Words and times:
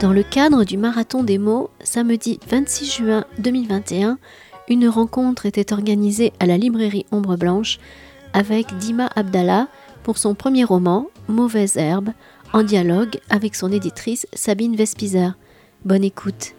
Dans 0.00 0.12
le 0.14 0.22
cadre 0.22 0.64
du 0.64 0.78
Marathon 0.78 1.22
des 1.22 1.36
mots, 1.36 1.68
samedi 1.82 2.40
26 2.48 2.90
juin 2.90 3.24
2021, 3.38 4.18
une 4.68 4.88
rencontre 4.88 5.44
était 5.44 5.74
organisée 5.74 6.32
à 6.40 6.46
la 6.46 6.56
librairie 6.56 7.04
Ombre 7.12 7.36
Blanche 7.36 7.78
avec 8.32 8.74
Dima 8.78 9.10
Abdallah 9.14 9.68
pour 10.02 10.16
son 10.16 10.34
premier 10.34 10.64
roman, 10.64 11.08
Mauvaise 11.28 11.76
herbe, 11.76 12.10
en 12.54 12.62
dialogue 12.62 13.18
avec 13.28 13.54
son 13.54 13.70
éditrice 13.70 14.26
Sabine 14.32 14.74
Vespizer. 14.74 15.36
Bonne 15.84 16.04
écoute. 16.04 16.54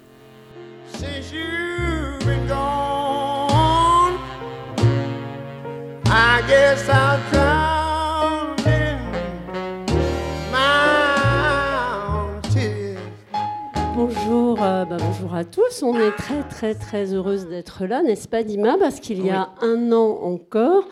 Bonjour, 13.95 14.61
euh, 14.61 14.83
bah, 14.83 14.97
bonjour 14.99 15.33
à 15.33 15.45
tous. 15.45 15.81
On 15.81 15.97
est 15.97 16.11
très 16.11 16.43
très 16.49 16.75
très 16.75 17.13
heureuse 17.13 17.47
d'être 17.47 17.85
là, 17.85 18.01
n'est-ce 18.01 18.27
pas 18.27 18.43
Dima? 18.43 18.77
Parce 18.77 18.99
qu'il 18.99 19.25
y 19.25 19.29
a 19.29 19.51
un 19.61 19.93
an 19.93 20.19
encore, 20.23 20.83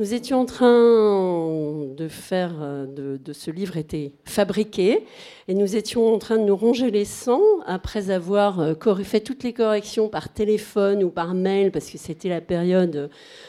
nous 0.00 0.14
étions 0.14 0.40
en 0.40 0.46
train 0.46 1.84
de 1.94 2.08
faire, 2.08 2.54
euh, 2.62 2.86
de, 2.86 3.32
ce 3.34 3.50
livre 3.50 3.76
était 3.76 4.12
fabriqué, 4.24 5.04
et 5.46 5.52
nous 5.52 5.76
étions 5.76 6.14
en 6.14 6.18
train 6.18 6.38
de 6.38 6.44
nous 6.44 6.56
ronger 6.56 6.90
les 6.90 7.04
sangs 7.04 7.42
après 7.66 8.08
avoir 8.08 8.60
euh, 8.60 8.74
fait 9.04 9.20
toutes 9.20 9.44
les 9.44 9.52
corrections 9.52 10.08
par 10.08 10.32
téléphone 10.32 11.04
ou 11.04 11.10
par 11.10 11.34
mail, 11.34 11.70
parce 11.70 11.90
que 11.90 11.98
c'était 11.98 12.30
la 12.30 12.40
période 12.40 12.96
euh, 12.96 13.08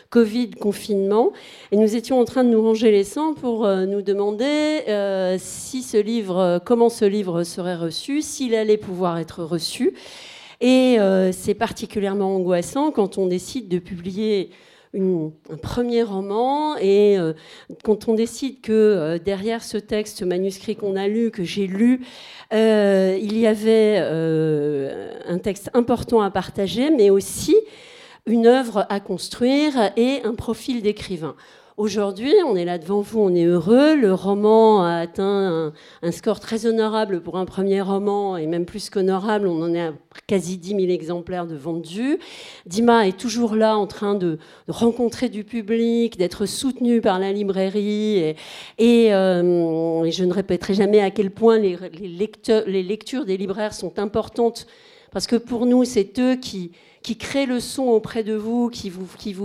Covid, 0.10 0.52
confinement, 0.52 1.32
et 1.72 1.78
nous 1.78 1.96
étions 1.96 2.20
en 2.20 2.26
train 2.26 2.44
de 2.44 2.50
nous 2.50 2.62
ronger 2.62 2.92
les 2.92 3.06
sangs 3.06 3.34
pour 3.34 3.66
nous 3.66 4.02
demander 4.02 4.84
si 5.40 5.84
ce 5.84 5.96
livre, 5.96 6.60
comment 6.66 6.90
ce 6.90 7.06
livre 7.06 7.44
serait 7.46 7.78
reçu, 7.78 8.22
s'il 8.22 8.56
allait 8.56 8.76
pouvoir 8.76 9.20
être 9.20 9.46
reçu. 9.46 9.94
Et 10.60 10.98
c'est 11.32 11.54
particulièrement 11.54 12.36
angoissant 12.36 12.92
quand 12.92 13.18
on 13.18 13.28
décide 13.28 13.70
de 13.70 13.80
publier 13.80 14.50
un 14.94 15.58
premier 15.62 16.04
roman. 16.04 16.78
Et 16.78 17.18
euh, 17.18 17.34
quand 17.84 18.08
on 18.08 18.14
décide 18.14 18.62
que 18.62 18.72
euh, 18.72 19.20
derrière 19.20 19.64
ce 19.64 19.78
texte, 19.78 20.20
ce 20.20 20.26
manuscrit 20.26 20.76
qu'on 20.76 20.96
a 20.96 21.08
lu, 21.08 21.32
que 21.32 21.44
j'ai 21.44 21.68
lu, 21.68 22.02
euh, 22.54 23.18
il 23.22 23.38
y 23.38 23.48
avait 23.48 23.98
un 23.98 25.38
texte 25.38 25.70
important 25.74 26.22
à 26.22 26.30
partager, 26.32 26.90
mais 26.90 27.10
aussi 27.10 27.56
une 28.26 28.46
œuvre 28.46 28.86
à 28.90 29.00
construire 29.00 29.92
et 29.96 30.22
un 30.24 30.36
profil 30.36 30.82
d'écrivain. 30.82 31.36
Aujourd'hui, 31.78 32.34
on 32.46 32.58
est 32.58 32.66
là 32.66 32.78
devant 32.78 33.00
vous, 33.00 33.22
on 33.22 33.34
est 33.34 33.46
heureux. 33.46 33.96
Le 33.96 34.14
roman 34.14 34.84
a 34.84 34.96
atteint 34.96 35.72
un, 36.02 36.12
score 36.12 36.42
très 36.42 36.66
honorable 36.66 37.22
pour 37.22 37.38
un 37.38 37.46
premier 37.46 37.82
roman, 37.82 38.36
et 38.36 38.46
même 38.46 38.66
plus 38.66 38.90
qu'honorable. 38.90 39.48
On 39.48 39.62
en 39.64 39.74
est 39.74 39.82
à 39.82 39.94
quasi 40.28 40.58
10 40.58 40.70
000 40.70 40.80
exemplaires 40.90 41.48
de 41.48 41.56
vendus. 41.56 42.20
Dima 42.66 43.08
est 43.08 43.18
toujours 43.18 43.56
là 43.56 43.78
en 43.78 43.88
train 43.88 44.16
de, 44.16 44.38
rencontrer 44.68 45.30
du 45.30 45.46
public, 45.46 46.18
d'être 46.18 46.46
soutenu 46.46 47.00
par 47.00 47.20
la 47.20 47.32
librairie. 47.32 48.36
Et, 48.78 49.14
euh, 49.14 50.12
je 50.12 50.24
ne 50.26 50.34
répéterai 50.34 50.74
jamais 50.74 51.00
à 51.00 51.10
quel 51.10 51.32
point 51.32 51.58
les, 51.58 51.78
les 51.94 52.84
lectures 52.84 53.26
des 53.26 53.38
libraires 53.38 53.74
sont 53.74 53.98
importantes, 53.98 54.68
parce 55.12 55.26
que 55.26 55.38
pour 55.38 55.66
nous, 55.66 55.86
c'est 55.86 56.20
eux 56.20 56.36
qui 56.36 56.72
qui 57.02 57.18
créent 57.18 57.46
le 57.46 57.60
son 57.60 57.84
auprès 57.84 58.24
de 58.24 58.34
vous, 58.34 58.70
qui 58.70 58.90
vous, 58.90 59.08
qui 59.18 59.36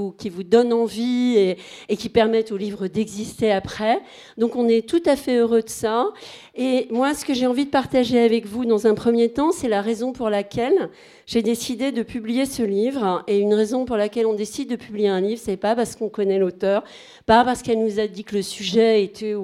envie 0.73 1.37
et, 1.37 1.59
et 1.89 1.97
qui 1.97 2.09
permettent 2.09 2.53
au 2.53 2.57
livre 2.57 2.87
d'exister 2.87 3.53
après. 3.53 4.01
Donc 4.37 4.57
on 4.57 4.69
est 4.69 4.87
tout 4.87 5.03
à 5.07 5.17
fait 5.17 5.37
heureux 5.37 5.63
de 5.63 5.69
ça. 5.69 6.09
Et 6.55 6.87
moi, 6.91 7.15
ce 7.15 7.25
que 7.25 7.35
j'ai 7.35 7.47
envie 7.47 7.65
de 7.65 7.71
partager 7.71 8.19
avec 8.21 8.47
vous 8.47 8.65
dans 8.65 8.87
un 8.87 8.95
premier 8.95 9.31
temps, 9.31 9.53
c'est 9.53 9.69
la 9.69 9.81
raison 9.81 10.13
pour 10.13 10.31
laquelle 10.31 10.91
j'ai 11.27 11.43
décidé 11.43 11.93
de 11.93 12.03
publier 12.03 12.47
ce 12.47 12.63
livre. 12.63 13.25
Et 13.27 13.39
une 13.39 13.55
raison 13.55 13.85
pour 13.85 13.97
laquelle 13.97 14.27
on 14.27 14.35
décide 14.35 14.71
de 14.71 14.77
publier 14.77 15.09
un 15.09 15.21
livre, 15.21 15.41
c'est 15.43 15.57
pas 15.57 15.75
parce 15.75 15.97
qu'on 15.97 16.09
connaît 16.09 16.39
l'auteur, 16.39 16.85
pas 17.25 17.45
parce 17.45 17.63
qu'elle 17.63 17.83
nous 17.83 18.01
a 18.01 18.07
dit 18.07 18.25
que 18.25 18.37
le 18.37 18.43
sujet 18.43 19.03
était 19.03 19.35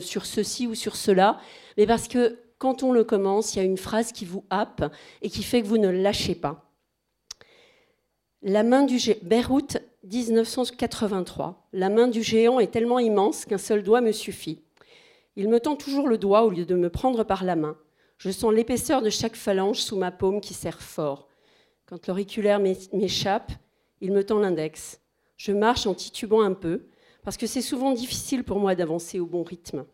sur 0.00 0.26
ceci 0.26 0.66
ou 0.66 0.74
sur 0.74 0.96
cela, 0.96 1.38
mais 1.76 1.86
parce 1.86 2.08
que 2.08 2.38
quand 2.58 2.82
on 2.82 2.92
le 2.92 3.04
commence, 3.04 3.54
il 3.54 3.58
y 3.58 3.62
a 3.62 3.64
une 3.64 3.78
phrase 3.78 4.12
qui 4.12 4.26
vous 4.26 4.44
happe 4.50 4.92
et 5.22 5.30
qui 5.30 5.42
fait 5.42 5.62
que 5.62 5.66
vous 5.66 5.78
ne 5.78 5.88
lâchez 5.88 6.34
pas. 6.34 6.69
La 8.42 8.62
main 8.62 8.84
du 8.84 8.98
géant, 8.98 9.18
Beyrouth 9.20 9.76
1983. 10.02 11.68
La 11.74 11.90
main 11.90 12.08
du 12.08 12.22
géant 12.22 12.58
est 12.58 12.70
tellement 12.70 12.98
immense 12.98 13.44
qu'un 13.44 13.58
seul 13.58 13.82
doigt 13.82 14.00
me 14.00 14.12
suffit. 14.12 14.62
Il 15.36 15.50
me 15.50 15.60
tend 15.60 15.76
toujours 15.76 16.08
le 16.08 16.16
doigt 16.16 16.44
au 16.44 16.48
lieu 16.48 16.64
de 16.64 16.74
me 16.74 16.88
prendre 16.88 17.22
par 17.22 17.44
la 17.44 17.54
main. 17.54 17.76
Je 18.16 18.30
sens 18.30 18.54
l'épaisseur 18.54 19.02
de 19.02 19.10
chaque 19.10 19.36
phalange 19.36 19.80
sous 19.80 19.96
ma 19.96 20.10
paume 20.10 20.40
qui 20.40 20.54
serre 20.54 20.80
fort. 20.80 21.28
Quand 21.84 22.06
l'auriculaire 22.06 22.60
m'échappe, 22.60 23.52
il 24.00 24.10
me 24.10 24.24
tend 24.24 24.38
l'index. 24.38 25.02
Je 25.36 25.52
marche 25.52 25.86
en 25.86 25.92
titubant 25.92 26.40
un 26.40 26.54
peu, 26.54 26.86
parce 27.22 27.36
que 27.36 27.46
c'est 27.46 27.60
souvent 27.60 27.92
difficile 27.92 28.42
pour 28.42 28.58
moi 28.58 28.74
d'avancer 28.74 29.20
au 29.20 29.26
bon 29.26 29.42
rythme. 29.42 29.84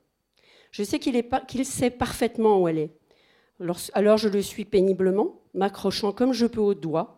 Je 0.70 0.84
sais 0.84 1.00
qu'il 1.00 1.64
sait 1.64 1.90
parfaitement 1.90 2.62
où 2.62 2.68
elle 2.68 2.78
est. 2.78 2.96
Alors 3.92 4.18
je 4.18 4.28
le 4.28 4.40
suis 4.40 4.64
péniblement, 4.64 5.40
m'accrochant 5.52 6.12
comme 6.12 6.32
je 6.32 6.46
peux 6.46 6.60
au 6.60 6.74
doigt, 6.74 7.15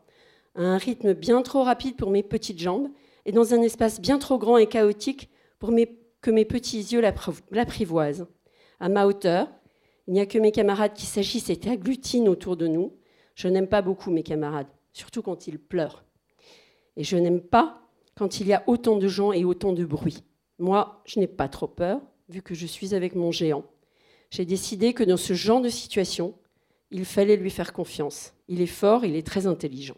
à 0.59 0.63
un 0.63 0.77
rythme 0.77 1.15
bien 1.15 1.41
trop 1.43 1.63
rapide 1.63 1.97
pour 1.97 2.11
mes 2.11 2.25
petites 2.25 2.59
jambes 2.59 2.89
et 3.25 3.33
dans 3.33 3.55
un 3.55 3.63
espace 3.63 4.01
bien 4.01 4.19
trop 4.19 4.39
grand 4.39 4.59
et 4.59 4.67
chaotique 4.67 5.31
pour 5.59 5.71
que 6.21 6.31
mes 6.31 6.45
petits 6.45 6.81
yeux 6.81 7.01
l'apprivoisent. 7.01 8.27
À 8.81 8.89
ma 8.89 9.07
hauteur, 9.07 9.49
il 10.09 10.15
n'y 10.15 10.21
a 10.21 10.27
que 10.27 10.39
mes 10.39 10.51
camarades 10.51 10.95
qui 10.95 11.07
s'agissent 11.07 11.51
et 11.51 11.61
agglutinent 11.69 12.29
autour 12.29 12.57
de 12.57 12.67
nous. 12.67 12.93
Je 13.37 13.47
n'aime 13.47 13.69
pas 13.69 13.83
beaucoup 13.83 14.11
mes 14.11 14.25
camarades, 14.25 14.67
surtout 14.93 15.23
quand 15.23 15.47
ils 15.47 15.61
pleurent. 15.61 16.05
Et 16.97 17.05
je 17.05 17.17
n'aime 17.17 17.41
pas 17.41 17.83
quand 18.17 18.41
il 18.41 18.49
y 18.49 18.53
a 18.53 18.65
autant 18.67 18.97
de 18.97 19.07
gens 19.07 19.33
et 19.33 19.45
autant 19.45 19.73
de 19.73 19.85
bruit. 19.85 20.25
Moi, 20.59 21.03
je 21.07 21.21
n'ai 21.21 21.29
pas 21.29 21.49
trop 21.49 21.69
peur, 21.69 22.01
vu 22.29 22.43
que 22.43 22.55
je 22.55 22.67
suis 22.67 22.97
avec 22.97 23.15
mon 23.15 23.31
géant. 23.31 23.65
J'ai 24.31 24.45
décidé 24.45 24.93
que 24.93 25.05
dans 25.05 25.17
ce 25.17 25.35
genre 25.35 25.61
de 25.61 25.69
situation, 25.69 26.35
il 26.91 27.05
fallait 27.05 27.37
lui 27.37 27.51
faire 27.51 27.73
confiance. 27.73 28.35
Il 28.49 28.61
est 28.61 28.67
fort, 28.67 29.05
il 29.05 29.15
est 29.15 29.27
très 29.27 29.47
intelligent 29.47 29.97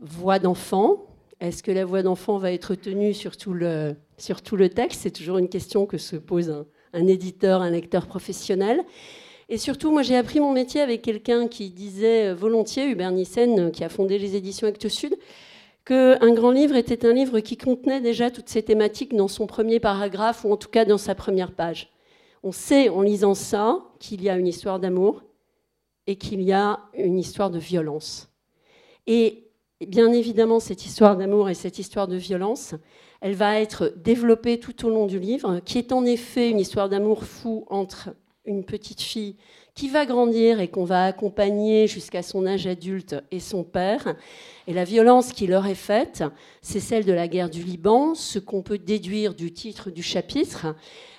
voix 0.00 0.38
d'enfant. 0.38 1.06
Est-ce 1.40 1.62
que 1.62 1.70
la 1.70 1.84
voix 1.84 2.02
d'enfant 2.02 2.38
va 2.38 2.52
être 2.52 2.74
tenue 2.74 3.14
sur 3.14 3.36
tout 3.36 3.52
le, 3.52 3.96
sur 4.18 4.42
tout 4.42 4.56
le 4.56 4.68
texte? 4.68 5.02
C'est 5.02 5.10
toujours 5.10 5.38
une 5.38 5.48
question 5.48 5.86
que 5.86 5.98
se 5.98 6.16
pose 6.16 6.64
un, 6.92 7.06
éditeur, 7.06 7.60
un 7.60 7.70
lecteur 7.70 8.06
professionnel. 8.06 8.82
Et 9.48 9.58
surtout, 9.58 9.90
moi, 9.90 10.02
j'ai 10.02 10.16
appris 10.16 10.40
mon 10.40 10.52
métier 10.52 10.80
avec 10.80 11.02
quelqu'un 11.02 11.48
qui 11.48 11.70
disait 11.70 12.32
volontiers, 12.32 12.88
Hubert 12.88 13.12
Nissen, 13.12 13.70
qui 13.72 13.84
a 13.84 13.88
fondé 13.88 14.18
les 14.18 14.36
éditions 14.36 14.66
Actes 14.66 14.88
Sud, 14.88 15.16
qu'un 15.84 16.32
grand 16.32 16.50
livre 16.50 16.76
était 16.76 17.04
un 17.04 17.12
livre 17.12 17.40
qui 17.40 17.58
contenait 17.58 18.00
déjà 18.00 18.30
toutes 18.30 18.48
ces 18.48 18.62
thématiques 18.62 19.14
dans 19.14 19.28
son 19.28 19.46
premier 19.46 19.80
paragraphe, 19.80 20.44
ou 20.44 20.52
en 20.52 20.56
tout 20.56 20.70
cas 20.70 20.86
dans 20.86 20.98
sa 20.98 21.14
première 21.14 21.52
page. 21.52 21.92
On 22.42 22.52
sait, 22.52 22.88
en 22.88 23.02
lisant 23.02 23.34
ça, 23.34 23.82
qu'il 24.00 24.22
y 24.22 24.30
a 24.30 24.36
une 24.36 24.46
histoire 24.46 24.80
d'amour 24.80 25.22
et 26.06 26.16
qu'il 26.16 26.42
y 26.42 26.52
a 26.52 26.80
une 26.94 27.18
histoire 27.18 27.50
de 27.50 27.58
violence. 27.58 28.30
Et 29.06 29.43
bien 29.86 30.12
évidemment, 30.12 30.60
cette 30.60 30.86
histoire 30.86 31.16
d'amour 31.16 31.48
et 31.48 31.54
cette 31.54 31.78
histoire 31.78 32.08
de 32.08 32.16
violence, 32.16 32.74
elle 33.20 33.34
va 33.34 33.60
être 33.60 33.92
développée 33.96 34.58
tout 34.58 34.86
au 34.86 34.90
long 34.90 35.06
du 35.06 35.18
livre, 35.18 35.60
qui 35.64 35.78
est 35.78 35.92
en 35.92 36.04
effet 36.04 36.50
une 36.50 36.60
histoire 36.60 36.88
d'amour 36.88 37.24
fou 37.24 37.64
entre 37.68 38.10
une 38.44 38.64
petite 38.64 39.00
fille 39.00 39.36
qui 39.74 39.88
va 39.88 40.06
grandir 40.06 40.60
et 40.60 40.68
qu'on 40.68 40.84
va 40.84 41.06
accompagner 41.06 41.88
jusqu'à 41.88 42.22
son 42.22 42.46
âge 42.46 42.66
adulte 42.66 43.16
et 43.32 43.40
son 43.40 43.64
père. 43.64 44.14
Et 44.68 44.72
la 44.72 44.84
violence 44.84 45.32
qui 45.32 45.48
leur 45.48 45.66
est 45.66 45.74
faite, 45.74 46.22
c'est 46.62 46.80
celle 46.80 47.04
de 47.04 47.12
la 47.12 47.26
guerre 47.26 47.50
du 47.50 47.62
Liban, 47.62 48.14
ce 48.14 48.38
qu'on 48.38 48.62
peut 48.62 48.78
déduire 48.78 49.34
du 49.34 49.52
titre 49.52 49.90
du 49.90 50.02
chapitre, 50.02 50.76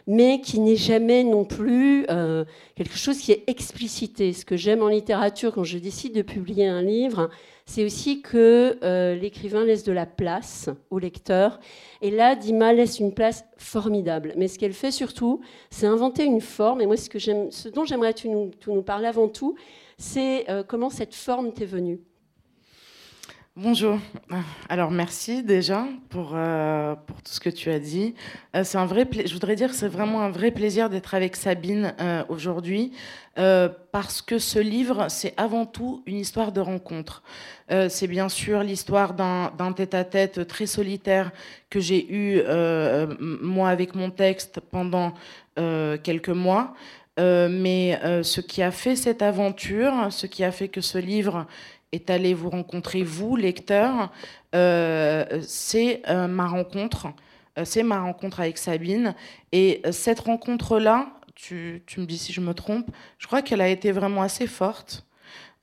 mais 0.07 0.39
qui 0.39 0.59
n'est 0.59 0.77
jamais 0.77 1.23
non 1.23 1.43
plus 1.43 2.05
euh, 2.09 2.45
quelque 2.75 2.97
chose 2.97 3.17
qui 3.17 3.33
est 3.33 3.43
explicité. 3.47 4.31
Ce 4.31 4.45
que 4.45 4.55
j'aime 4.55 4.83
en 4.83 4.87
littérature 4.87 5.53
quand 5.53 5.65
je 5.65 5.77
décide 5.77 6.13
de 6.13 6.21
publier 6.21 6.67
un 6.67 6.81
livre, 6.81 7.29
c'est 7.65 7.83
aussi 7.83 8.21
que 8.21 8.77
euh, 8.83 9.15
l'écrivain 9.15 9.65
laisse 9.65 9.83
de 9.83 9.91
la 9.91 10.05
place 10.05 10.69
au 10.91 10.99
lecteur. 10.99 11.59
Et 12.01 12.11
là, 12.11 12.35
Dima 12.35 12.73
laisse 12.73 12.99
une 12.99 13.13
place 13.13 13.43
formidable. 13.57 14.33
Mais 14.37 14.47
ce 14.47 14.59
qu'elle 14.59 14.73
fait 14.73 14.91
surtout, 14.91 15.41
c'est 15.71 15.87
inventer 15.87 16.25
une 16.25 16.41
forme. 16.41 16.81
Et 16.81 16.85
moi, 16.85 16.95
ce, 16.95 17.69
dont 17.69 17.83
j'aimerais 17.83 18.13
que 18.13 18.19
tu 18.19 18.29
nous, 18.29 18.81
parler 18.83 19.07
avant 19.07 19.27
tout, 19.27 19.55
c'est 19.97 20.49
euh, 20.49 20.63
comment 20.63 20.91
cette 20.91 21.15
forme 21.15 21.53
t'est 21.53 21.65
venue. 21.65 21.99
Bonjour. 23.57 23.99
Alors 24.67 24.91
merci 24.91 25.41
déjà 25.41 25.87
pour, 26.09 26.33
euh, 26.33 26.93
pour 26.93 27.21
tout 27.21 27.31
ce 27.31 27.39
que 27.39 27.49
tu 27.49 27.71
as 27.71 27.79
dit. 27.79 28.13
Euh, 28.53 28.65
c'est 28.65 28.77
un 28.77 28.85
vrai 28.85 29.07
je 29.13 29.31
voudrais 29.31 29.55
dire 29.55 29.69
que 29.69 29.75
c'est 29.77 29.87
vraiment 29.87 30.23
un 30.23 30.29
vrai 30.29 30.51
plaisir 30.51 30.89
d'être 30.89 31.13
avec 31.13 31.37
Sabine 31.37 31.93
euh, 32.01 32.25
aujourd'hui 32.27 32.91
parce 33.37 34.21
que 34.21 34.39
ce 34.39 34.59
livre, 34.59 35.07
c'est 35.07 35.33
avant 35.37 35.65
tout 35.65 36.03
une 36.05 36.17
histoire 36.17 36.51
de 36.51 36.59
rencontre. 36.59 37.23
c'est 37.89 38.07
bien 38.07 38.29
sûr 38.29 38.63
l'histoire 38.63 39.13
d'un 39.13 39.71
tête-à-tête 39.73 40.47
très 40.47 40.65
solitaire 40.65 41.31
que 41.69 41.81
j'ai 41.81 42.13
eu 42.13 42.41
moi 43.19 43.69
avec 43.69 43.93
mon 43.93 44.09
texte 44.09 44.61
pendant 44.71 45.13
quelques 45.57 46.29
mois. 46.29 46.75
mais 47.17 47.99
ce 48.23 48.39
qui 48.39 48.63
a 48.63 48.71
fait 48.71 48.95
cette 48.95 49.21
aventure, 49.21 50.07
ce 50.11 50.27
qui 50.27 50.45
a 50.45 50.51
fait 50.53 50.69
que 50.69 50.79
ce 50.79 50.97
livre 50.97 51.45
est 51.95 52.09
allé 52.09 52.33
vous 52.33 52.49
rencontrer, 52.49 53.03
vous, 53.03 53.35
lecteur, 53.35 54.11
euh, 54.55 55.25
c'est 55.41 56.01
euh, 56.09 56.27
ma 56.27 56.47
rencontre. 56.47 57.07
Euh, 57.57 57.65
c'est 57.65 57.83
ma 57.83 57.99
rencontre 57.99 58.39
avec 58.39 58.57
Sabine. 58.57 59.15
Et 59.51 59.81
cette 59.91 60.21
rencontre-là, 60.21 61.07
tu, 61.35 61.83
tu, 61.85 61.99
me 61.99 62.05
dis 62.05 62.17
si 62.17 62.31
je 62.31 62.41
me 62.41 62.53
trompe, 62.53 62.87
je 63.17 63.27
crois 63.27 63.41
qu'elle 63.41 63.61
a 63.61 63.67
été 63.67 63.91
vraiment 63.91 64.21
assez 64.21 64.47
forte. 64.47 65.05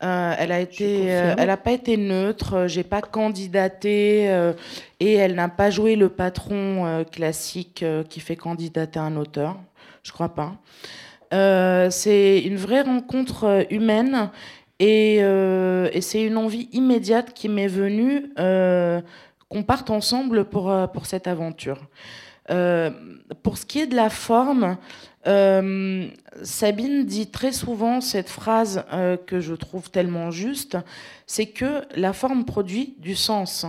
elle 0.01 0.53
a 0.53 0.61
été, 0.61 1.05
elle 1.07 1.47
n'a 1.47 1.57
pas 1.57 1.73
été 1.73 1.97
neutre. 1.97 2.67
J'ai 2.67 2.83
pas 2.83 3.01
candidaté 3.01 4.25
et 5.01 5.15
elle 5.15 5.35
n'a 5.35 5.49
pas 5.49 5.71
joué 5.71 5.97
le 5.97 6.09
patron 6.09 7.05
classique 7.11 7.85
qui 8.11 8.21
fait 8.21 8.37
candidater 8.37 8.99
un 8.99 9.17
auteur. 9.17 9.59
Je 10.03 10.13
crois 10.13 10.35
pas. 10.35 10.57
c'est 11.91 12.41
une 12.41 12.57
vraie 12.57 12.83
rencontre 12.83 13.67
humaine 13.71 14.31
euh, 14.81 15.89
et, 15.93 16.01
c'est 16.01 16.23
une 16.23 16.37
envie 16.37 16.69
immédiate 16.73 17.35
qui 17.35 17.49
m'est 17.49 17.69
venue 17.69 18.33
euh, 18.39 19.01
qu'on 19.49 19.63
parte 19.63 19.91
ensemble 19.91 20.45
pour, 20.45 20.71
euh, 20.71 20.87
pour 20.87 21.07
cette 21.07 21.27
aventure. 21.27 21.89
pour 23.43 23.59
ce 23.59 23.67
qui 23.67 23.81
est 23.81 23.87
de 23.87 23.97
la 23.97 24.11
forme, 24.11 24.77
Sabine 25.25 27.05
dit 27.07 27.31
très 27.31 27.53
souvent 27.53 28.01
cette 28.01 28.29
phrase 28.29 28.85
que 29.27 29.41
je 29.41 29.55
trouve 29.55 29.91
tellement 29.91 30.31
juste, 30.31 30.77
c'est 31.27 31.47
que 31.47 31.83
la 31.95 32.13
forme 32.13 32.45
produit 32.45 32.97
du 32.99 33.15
sens. 33.15 33.65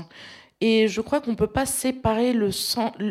Et 0.60 0.88
je 0.88 1.02
crois 1.02 1.22
qu'on 1.22 1.32
ne 1.32 1.36
peut 1.36 1.46
pas 1.46 1.66
séparer 1.66 2.34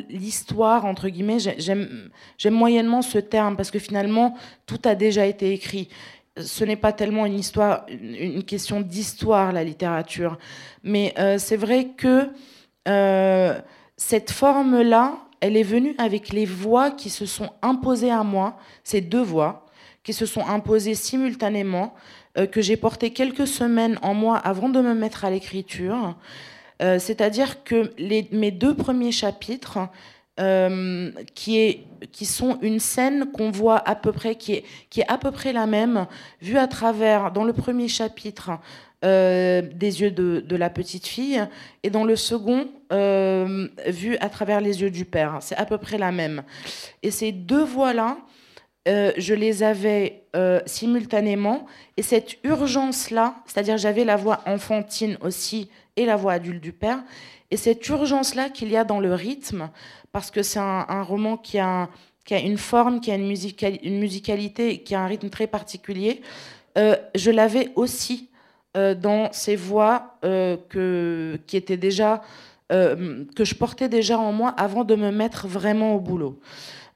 l'histoire, 0.08 0.84
entre 0.84 1.08
guillemets. 1.08 1.38
J'aime 1.58 2.10
moyennement 2.50 3.02
ce 3.02 3.18
terme 3.18 3.56
parce 3.56 3.70
que 3.70 3.78
finalement, 3.78 4.34
tout 4.66 4.80
a 4.84 4.94
déjà 4.94 5.26
été 5.26 5.52
écrit 5.52 5.88
ce 6.40 6.64
n'est 6.64 6.76
pas 6.76 6.92
tellement 6.92 7.26
une 7.26 7.38
histoire, 7.38 7.84
une 7.88 8.44
question 8.44 8.80
d'histoire, 8.80 9.52
la 9.52 9.64
littérature, 9.64 10.38
mais 10.82 11.12
euh, 11.18 11.36
c'est 11.38 11.56
vrai 11.56 11.88
que 11.96 12.28
euh, 12.88 13.58
cette 13.96 14.30
forme-là, 14.30 15.18
elle 15.40 15.56
est 15.56 15.62
venue 15.62 15.94
avec 15.98 16.32
les 16.32 16.46
voix 16.46 16.90
qui 16.90 17.10
se 17.10 17.26
sont 17.26 17.50
imposées 17.60 18.10
à 18.10 18.22
moi, 18.22 18.56
ces 18.84 19.00
deux 19.00 19.22
voix 19.22 19.66
qui 20.04 20.12
se 20.12 20.26
sont 20.26 20.44
imposées 20.46 20.94
simultanément, 20.94 21.94
euh, 22.38 22.46
que 22.46 22.60
j'ai 22.60 22.76
portées 22.76 23.12
quelques 23.12 23.46
semaines 23.46 23.98
en 24.02 24.14
moi 24.14 24.36
avant 24.36 24.68
de 24.68 24.80
me 24.80 24.94
mettre 24.94 25.24
à 25.24 25.30
l'écriture. 25.30 26.16
C'est-à-dire 26.98 27.62
que 27.62 27.92
mes 28.00 28.50
deux 28.50 28.74
premiers 28.74 29.12
chapitres, 29.12 29.78
euh, 30.40 31.10
qui, 31.34 31.58
est, 31.58 31.84
qui 32.10 32.24
sont 32.24 32.58
une 32.62 32.80
scène 32.80 33.26
qu'on 33.32 33.50
voit 33.50 33.86
à 33.86 33.94
peu 33.94 34.12
près, 34.12 34.34
qui 34.34 34.54
est, 34.54 34.64
qui 34.88 35.00
est 35.00 35.08
à 35.08 35.18
peu 35.18 35.30
près 35.30 35.52
la 35.52 35.66
même, 35.66 36.06
vue 36.40 36.56
à 36.56 36.66
travers, 36.66 37.32
dans 37.32 37.44
le 37.44 37.52
premier 37.52 37.86
chapitre, 37.86 38.52
euh, 39.04 39.60
des 39.60 40.00
yeux 40.00 40.10
de, 40.10 40.40
de, 40.40 40.56
la 40.56 40.70
petite 40.70 41.06
fille, 41.06 41.46
et 41.82 41.90
dans 41.90 42.04
le 42.04 42.16
second, 42.16 42.68
euh, 42.94 43.68
vue 43.86 44.16
à 44.20 44.30
travers 44.30 44.62
les 44.62 44.80
yeux 44.80 44.90
du 44.90 45.04
père. 45.04 45.36
C'est 45.42 45.56
à 45.56 45.66
peu 45.66 45.76
près 45.76 45.98
la 45.98 46.12
même. 46.12 46.44
Et 47.02 47.10
ces 47.10 47.32
deux 47.32 47.64
voix-là, 47.64 48.16
je 48.86 49.34
les 49.34 49.62
avais 49.62 50.24
simultanément, 50.64 51.66
et 51.98 52.02
cette 52.02 52.42
urgence-là, 52.42 53.34
c'est-à-dire 53.44 53.76
j'avais 53.76 54.04
la 54.04 54.16
voix 54.16 54.40
enfantine 54.46 55.18
aussi 55.20 55.68
et 55.96 56.06
la 56.06 56.16
voix 56.16 56.32
adulte 56.32 56.62
du 56.62 56.72
père, 56.72 57.02
et 57.52 57.58
cette 57.58 57.86
urgence-là 57.86 58.48
qu'il 58.48 58.70
y 58.70 58.78
a 58.78 58.84
dans 58.84 58.98
le 58.98 59.12
rythme, 59.12 59.68
parce 60.10 60.30
que 60.30 60.42
c'est 60.42 60.58
un, 60.58 61.02
roman 61.02 61.36
qui 61.36 61.58
a, 61.58 61.90
une 62.30 62.56
forme, 62.56 62.98
qui 62.98 63.12
a 63.12 63.14
une, 63.14 63.26
musicalité, 63.26 64.82
qui 64.82 64.94
a 64.94 65.00
un 65.02 65.06
rythme 65.06 65.28
très 65.28 65.46
particulier. 65.46 66.22
Euh, 66.78 66.96
je 67.14 67.30
l'avais 67.30 67.68
aussi 67.76 68.30
euh, 68.74 68.94
dans 68.94 69.30
ces 69.32 69.54
voix 69.54 70.16
euh, 70.24 71.36
qui 71.46 71.58
étaient 71.58 71.76
déjà, 71.76 72.22
que 72.70 73.44
je 73.44 73.54
portais 73.54 73.90
déjà 73.90 74.18
en 74.18 74.32
moi 74.32 74.54
avant 74.56 74.84
de 74.84 74.94
me 74.94 75.10
mettre 75.10 75.46
vraiment 75.46 75.94
au 75.94 76.00
boulot. 76.00 76.40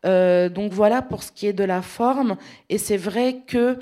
donc 0.05 0.73
voilà 0.73 1.03
pour 1.03 1.23
ce 1.23 1.33
qui 1.33 1.47
est 1.47 1.53
de 1.53 1.65
la 1.65 1.83
forme. 1.83 2.39
Et 2.71 2.79
c'est 2.79 2.97
vrai 2.97 3.43
que 3.47 3.79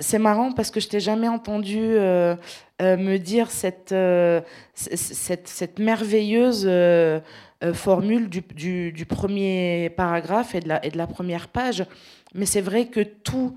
c'est 0.00 0.18
marrant 0.18 0.52
parce 0.52 0.70
que 0.70 0.80
je 0.80 0.88
t'ai 0.88 1.00
jamais 1.00 1.28
entendu 1.28 1.78
me 1.78 3.16
dire 3.16 3.50
cette, 3.50 3.94
cette, 4.74 5.78
merveilleuse 5.78 6.68
euh, 7.64 7.74
formule 7.74 8.28
du, 8.28 9.04
premier 9.04 9.90
paragraphe 9.96 10.54
et 10.54 10.60
de, 10.60 10.68
la, 10.68 10.84
et 10.86 10.90
de 10.90 10.96
la 10.96 11.08
première 11.08 11.48
page. 11.48 11.84
Mais 12.32 12.46
c'est 12.46 12.60
vrai 12.60 12.86
que 12.86 13.00
toutes 13.00 13.56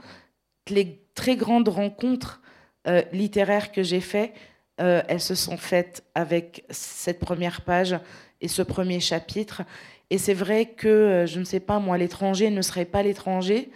les 0.69 1.03
très 1.13 1.35
grandes 1.35 1.67
rencontres 1.67 2.41
euh, 2.87 3.03
littéraires 3.11 3.71
que 3.71 3.83
j'ai 3.83 3.99
faites, 3.99 4.33
euh, 4.79 5.03
elles 5.07 5.21
se 5.21 5.35
sont 5.35 5.57
faites 5.57 6.03
avec 6.15 6.65
cette 6.71 7.19
première 7.19 7.61
page 7.61 7.95
et 8.41 8.47
ce 8.47 8.63
premier 8.63 8.99
chapitre. 8.99 9.61
Et 10.09 10.17
c'est 10.17 10.33
vrai 10.33 10.65
que, 10.65 11.25
je 11.27 11.39
ne 11.39 11.45
sais 11.45 11.59
pas, 11.59 11.77
moi, 11.77 11.99
l'étranger 11.99 12.49
ne 12.49 12.63
serait 12.63 12.85
pas 12.85 13.03
l'étranger 13.03 13.69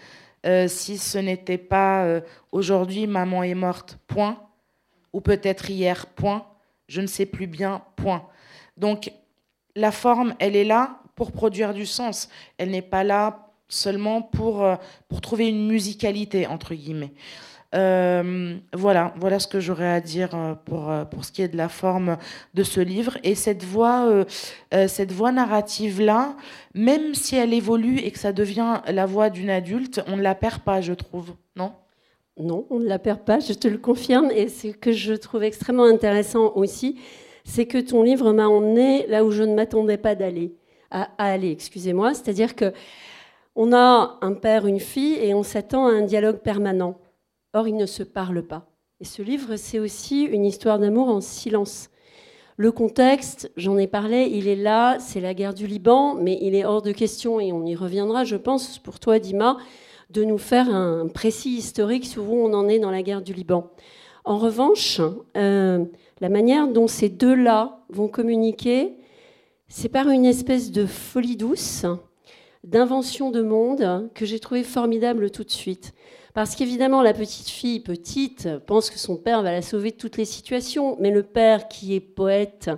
si 0.67 0.97
ce 0.97 1.17
n'était 1.17 1.57
pas 1.57 2.21
aujourd'hui, 2.51 3.07
maman 3.07 3.43
est 3.43 3.55
morte, 3.55 3.97
point, 4.07 4.39
ou 5.13 5.21
peut-être 5.21 5.69
hier, 5.69 6.05
point, 6.07 6.45
je 6.87 7.01
ne 7.01 7.07
sais 7.07 7.25
plus 7.25 7.47
bien, 7.47 7.81
point. 7.95 8.27
Donc, 8.77 9.11
la 9.75 9.91
forme, 9.91 10.35
elle 10.39 10.55
est 10.55 10.63
là 10.63 10.99
pour 11.15 11.31
produire 11.31 11.73
du 11.73 11.85
sens. 11.85 12.29
Elle 12.57 12.71
n'est 12.71 12.81
pas 12.81 13.03
là 13.03 13.49
seulement 13.67 14.21
pour, 14.21 14.63
euh, 14.63 14.75
pour 15.07 15.21
trouver 15.21 15.47
une 15.47 15.67
musicalité, 15.67 16.47
entre 16.47 16.75
guillemets. 16.75 17.13
Euh, 17.75 18.55
voilà, 18.73 19.13
voilà 19.17 19.39
ce 19.39 19.47
que 19.47 19.59
j'aurais 19.59 19.91
à 19.91 19.99
dire 19.99 20.29
euh, 20.33 20.55
pour, 20.55 20.91
pour 21.11 21.25
ce 21.25 21.31
qui 21.31 21.41
est 21.41 21.47
de 21.47 21.57
la 21.57 21.69
forme 21.69 22.17
de 22.53 22.63
ce 22.63 22.79
livre. 22.79 23.17
Et 23.23 23.35
cette 23.35 23.63
voix, 23.63 24.25
cette 24.71 25.11
voix 25.11 25.31
narrative-là, 25.31 26.35
même 26.73 27.13
si 27.13 27.35
elle 27.35 27.53
évolue 27.53 27.99
et 27.99 28.11
que 28.11 28.19
ça 28.19 28.31
devient 28.31 28.81
la 28.87 29.05
voix 29.05 29.29
d'une 29.29 29.49
adulte, 29.49 30.01
on 30.07 30.17
ne 30.17 30.21
la 30.21 30.35
perd 30.35 30.61
pas, 30.61 30.81
je 30.81 30.93
trouve, 30.93 31.33
non? 31.55 31.73
Non, 32.37 32.67
on 32.69 32.79
ne 32.79 32.87
la 32.87 32.99
perd 32.99 33.21
pas, 33.21 33.39
je 33.39 33.53
te 33.53 33.67
le 33.67 33.77
confirme. 33.77 34.29
Et 34.31 34.49
ce 34.49 34.67
que 34.67 34.91
je 34.91 35.13
trouve 35.13 35.43
extrêmement 35.43 35.85
intéressant 35.85 36.51
aussi, 36.55 36.99
c'est 37.45 37.65
que 37.65 37.77
ton 37.77 38.03
livre 38.03 38.33
m'a 38.33 38.47
emmené 38.47 39.07
là 39.07 39.23
où 39.23 39.31
je 39.31 39.43
ne 39.43 39.53
m'attendais 39.53 39.97
pas 39.97 40.15
d'aller, 40.15 40.53
à, 40.91 41.07
aller, 41.17 41.51
excusez-moi. 41.51 42.13
C'est-à-dire 42.13 42.55
que 42.55 42.73
on 43.55 43.71
a 43.71 44.17
un 44.21 44.33
père, 44.33 44.67
une 44.67 44.81
fille, 44.81 45.17
et 45.21 45.33
on 45.33 45.43
s'attend 45.43 45.87
à 45.87 45.91
un 45.91 46.01
dialogue 46.01 46.39
permanent. 46.39 46.97
Or, 47.55 47.69
ils 47.69 47.77
ne 47.77 47.85
se 47.85 48.03
parlent 48.03 48.43
pas. 48.43 48.67
Et 48.99 49.05
ce 49.05 49.21
livre, 49.21 49.55
c'est 49.55 49.79
aussi 49.79 50.23
une 50.23 50.43
histoire 50.43 50.77
d'amour 50.77 51.07
en 51.07 51.21
silence. 51.21 51.89
Le 52.57 52.69
contexte, 52.73 53.49
j'en 53.55 53.77
ai 53.77 53.87
parlé, 53.87 54.29
il 54.29 54.49
est 54.49 54.57
là, 54.57 54.97
c'est 54.99 55.21
la 55.21 55.33
guerre 55.33 55.53
du 55.53 55.65
Liban, 55.65 56.15
mais 56.15 56.37
il 56.41 56.53
est 56.53 56.65
hors 56.65 56.81
de 56.81 56.91
question, 56.91 57.39
et 57.39 57.53
on 57.53 57.65
y 57.65 57.73
reviendra, 57.73 58.25
je 58.25 58.35
pense, 58.35 58.77
pour 58.77 58.99
toi, 58.99 59.19
Dima, 59.19 59.55
de 60.09 60.25
nous 60.25 60.37
faire 60.37 60.67
un 60.67 61.07
précis 61.07 61.51
historique 61.51 62.05
sur 62.05 62.29
où 62.29 62.35
on 62.35 62.53
en 62.53 62.67
est 62.67 62.79
dans 62.79 62.91
la 62.91 63.03
guerre 63.03 63.21
du 63.21 63.31
Liban. 63.31 63.71
En 64.25 64.37
revanche, 64.37 64.99
euh, 65.37 65.85
la 66.19 66.27
manière 66.27 66.67
dont 66.67 66.87
ces 66.87 67.07
deux-là 67.07 67.85
vont 67.87 68.09
communiquer, 68.09 68.97
c'est 69.69 69.87
par 69.87 70.09
une 70.09 70.25
espèce 70.25 70.71
de 70.71 70.85
folie 70.85 71.37
douce, 71.37 71.85
d'invention 72.65 73.31
de 73.31 73.41
monde 73.41 74.09
que 74.13 74.25
j'ai 74.25 74.39
trouvé 74.39 74.63
formidable 74.63 75.31
tout 75.31 75.45
de 75.45 75.51
suite. 75.51 75.93
Parce 76.35 76.57
qu'évidemment, 76.57 77.01
la 77.01 77.13
petite 77.13 77.47
fille, 77.47 77.79
petite, 77.79 78.49
pense 78.65 78.89
que 78.89 78.99
son 78.99 79.15
père 79.15 79.41
va 79.41 79.53
la 79.53 79.61
sauver 79.61 79.91
de 79.91 79.95
toutes 79.95 80.17
les 80.17 80.25
situations, 80.25 80.97
mais 80.99 81.09
le 81.09 81.23
père 81.23 81.69
qui 81.69 81.95
est 81.95 82.01
poète, 82.01 82.69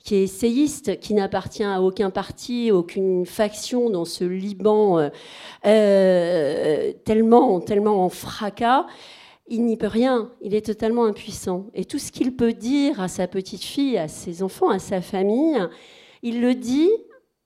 qui 0.00 0.16
est 0.16 0.22
essayiste, 0.22 1.00
qui 1.00 1.14
n'appartient 1.14 1.64
à 1.64 1.80
aucun 1.80 2.10
parti, 2.10 2.70
aucune 2.70 3.24
faction 3.24 3.88
dans 3.88 4.04
ce 4.04 4.22
Liban 4.24 4.98
euh, 4.98 5.08
euh, 5.64 6.92
tellement, 7.06 7.58
tellement 7.60 8.04
en 8.04 8.10
fracas, 8.10 8.84
il 9.48 9.64
n'y 9.64 9.78
peut 9.78 9.86
rien, 9.86 10.30
il 10.42 10.54
est 10.54 10.66
totalement 10.66 11.06
impuissant. 11.06 11.68
Et 11.72 11.86
tout 11.86 11.98
ce 11.98 12.12
qu'il 12.12 12.36
peut 12.36 12.52
dire 12.52 13.00
à 13.00 13.08
sa 13.08 13.26
petite 13.26 13.64
fille, 13.64 13.96
à 13.96 14.08
ses 14.08 14.42
enfants, 14.42 14.68
à 14.68 14.78
sa 14.78 15.00
famille, 15.00 15.56
il 16.22 16.42
le 16.42 16.54
dit, 16.54 16.90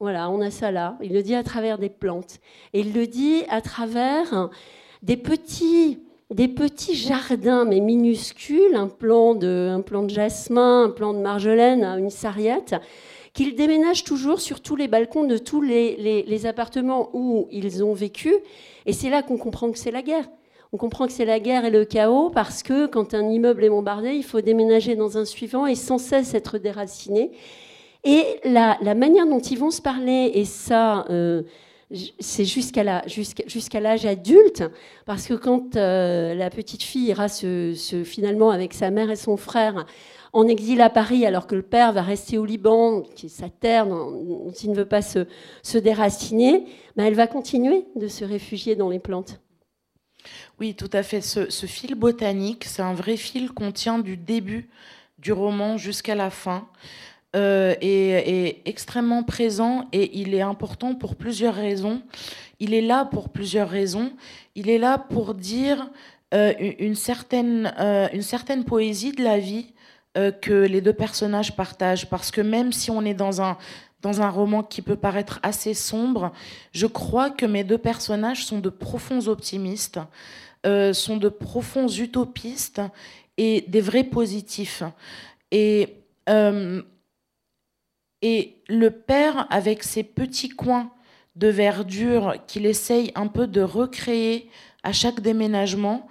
voilà, 0.00 0.30
on 0.30 0.40
a 0.40 0.50
ça 0.50 0.72
là, 0.72 0.98
il 1.00 1.12
le 1.12 1.22
dit 1.22 1.36
à 1.36 1.44
travers 1.44 1.78
des 1.78 1.90
plantes. 1.90 2.40
Et 2.72 2.80
il 2.80 2.92
le 2.92 3.06
dit 3.06 3.44
à 3.48 3.60
travers 3.60 4.50
des 5.02 5.16
petits, 5.16 5.99
des 6.30 6.49
petits 6.49 6.95
jardins, 6.95 7.64
mais 7.64 7.80
minuscules, 7.80 8.75
un 8.75 8.88
plan 8.88 9.35
de, 9.35 9.71
un 9.71 9.80
plan 9.80 10.02
de 10.02 10.11
jasmin, 10.11 10.85
un 10.85 10.90
plan 10.90 11.14
de 11.14 11.19
marjolaine, 11.19 11.85
une 11.85 12.11
sarriette, 12.11 12.76
qu'ils 13.33 13.54
déménagent 13.54 14.04
toujours 14.04 14.40
sur 14.40 14.61
tous 14.61 14.76
les 14.76 14.88
balcons 14.88 15.25
de 15.25 15.38
tous 15.38 15.62
les, 15.62 16.47
appartements 16.47 17.11
où 17.12 17.49
ils 17.50 17.83
ont 17.85 17.95
vécu. 17.95 18.35
Et 18.87 18.92
c'est 18.92 19.11
là 19.11 19.23
qu'on 19.23 19.38
comprend 19.38 19.71
que 19.71 19.78
c'est 19.78 19.90
la 19.90 20.02
guerre. 20.02 20.28
On 20.73 20.76
comprend 20.76 21.07
que 21.07 21.12
c'est 21.12 21.25
la 21.25 21.40
guerre 21.40 21.64
et 21.64 21.71
le 21.71 21.85
chaos 21.85 22.30
parce 22.30 22.62
que 22.62 22.87
quand 22.87 23.14
un 23.14 23.28
immeuble 23.28 23.64
est 23.64 23.71
bombardé, 23.71 24.11
il 24.11 24.23
faut 24.23 24.40
déménager 24.40 24.95
dans 24.95 25.19
un 25.19 25.25
suivant 25.25 25.66
et 25.66 25.75
sans 25.75 25.99
cesse 25.99 26.35
être 26.35 26.59
déraciné. 26.59 27.33
Et 28.04 28.25
la, 28.45 28.76
manière 28.95 29.26
dont 29.26 29.40
ils 29.40 29.59
vont 29.59 29.71
se 29.71 29.83
parler, 29.83 30.30
et 30.35 30.45
ça, 30.45 31.04
euh, 31.11 31.42
c'est 32.20 32.44
jusqu'à 32.44 32.85
l'âge 32.85 34.06
adulte, 34.06 34.64
parce 35.06 35.26
que 35.26 35.35
quand 35.35 35.76
euh, 35.76 36.35
la 36.35 36.49
petite 36.50 36.82
fille 36.82 37.09
ira 37.09 37.26
finalement 38.04 38.50
avec 38.50 38.75
sa 38.75 38.90
mère 38.90 39.11
et 39.11 39.16
son 39.16 39.37
frère 39.37 39.87
en 40.32 40.47
exil 40.47 40.80
à 40.80 40.90
Paris, 40.90 41.26
alors 41.26 41.49
que 41.49 41.56
le 41.56 41.62
père 41.62 41.92
va 41.92 42.02
rester 42.02 42.38
au 42.38 42.44
Liban, 42.44 43.02
qui 43.16 43.26
est 43.26 43.30
sa 43.30 43.49
terre, 43.49 43.87
dont 43.87 44.52
il 44.62 44.70
ne 44.70 44.76
veut 44.76 44.87
pas 44.87 45.02
se, 45.02 45.78
déraciner, 45.78 46.64
ben 46.97 47.04
elle 47.04 47.14
va 47.14 47.26
continuer 47.26 47.87
de 47.97 48.06
se 48.06 48.25
réfugier 48.25 48.76
dans 48.76 48.88
les 48.88 49.00
plantes. 49.00 49.40
Oui, 50.61 50.75
tout 50.75 50.90
à 50.92 51.02
fait. 51.02 51.23
Ce, 51.23 51.50
ce 51.50 51.66
fil 51.66 51.97
botanique, 51.97 52.64
c'est 52.64 52.82
un 52.82 52.94
vrai 52.94 53.16
fil 53.16 53.50
qu'on 53.50 53.73
tient 53.73 53.99
du 53.99 54.16
début 54.16 54.68
du 55.18 55.32
roman 55.32 55.76
jusqu'à 55.76 56.14
la 56.14 56.30
fin. 56.30 56.68
Euh, 57.37 57.76
est, 57.80 58.60
extrêmement 58.64 59.22
présent 59.22 59.87
et 59.92 60.18
il 60.18 60.34
est 60.34 60.40
important 60.40 60.96
pour 60.96 61.14
plusieurs 61.14 61.54
raisons. 61.54 62.02
Il 62.58 62.75
est 62.75 62.80
là 62.80 63.04
pour 63.04 63.28
plusieurs 63.28 63.68
raisons. 63.68 64.12
Il 64.56 64.68
est 64.68 64.78
là 64.78 64.99
pour 64.99 65.34
dire 65.34 65.90
euh, 66.34 66.52
une, 66.80 66.96
certaine, 66.96 67.72
euh, 67.78 68.08
une 68.12 68.22
certaine 68.22 68.64
poésie 68.64 69.12
de 69.12 69.22
la 69.22 69.38
vie 69.38 69.72
que 70.42 70.52
les 70.52 70.80
deux 70.80 70.92
personnages 70.92 71.54
partagent. 71.54 72.10
Parce 72.10 72.32
que 72.32 72.40
même 72.40 72.72
si 72.72 72.90
on 72.90 73.04
est 73.04 73.14
dans 73.14 73.40
un, 73.40 73.56
dans 74.02 74.22
un 74.22 74.28
roman 74.28 74.64
qui 74.64 74.82
peut 74.82 74.96
paraître 74.96 75.38
assez 75.44 75.72
sombre, 75.72 76.32
je 76.72 76.88
crois 76.88 77.30
que 77.30 77.46
mes 77.46 77.62
deux 77.62 77.78
personnages 77.78 78.44
sont 78.44 78.58
de 78.58 78.70
profonds 78.70 79.28
optimistes, 79.28 80.00
sont 80.64 81.16
de 81.16 81.28
profonds 81.28 81.87
utopistes 81.87 82.82
et 83.38 83.64
des 83.68 83.80
vrais 83.80 84.02
positifs. 84.02 84.82
Et 85.52 85.94
et 88.22 88.56
le 88.68 88.90
père, 88.90 89.46
avec 89.50 89.82
ses 89.82 90.02
petits 90.02 90.50
coins 90.50 90.90
de 91.36 91.48
verdure 91.48 92.34
qu'il 92.46 92.66
essaye 92.66 93.12
un 93.14 93.26
peu 93.26 93.46
de 93.46 93.62
recréer 93.62 94.50
à 94.82 94.92
chaque 94.92 95.20
déménagement, 95.20 96.08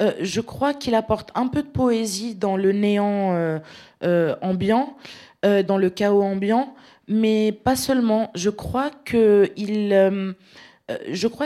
euh, 0.00 0.12
je 0.20 0.40
crois 0.40 0.74
qu'il 0.74 0.94
apporte 0.94 1.30
un 1.34 1.46
peu 1.46 1.62
de 1.62 1.68
poésie 1.68 2.34
dans 2.34 2.56
le 2.56 2.72
néant 2.72 3.32
euh, 3.34 3.58
euh, 4.04 4.34
ambiant, 4.42 4.96
dans 5.66 5.76
le 5.76 5.90
chaos 5.90 6.22
ambiant, 6.22 6.72
mais 7.08 7.50
pas 7.50 7.74
seulement. 7.74 8.30
Je 8.36 8.48
crois 8.48 8.90
que 9.04 9.50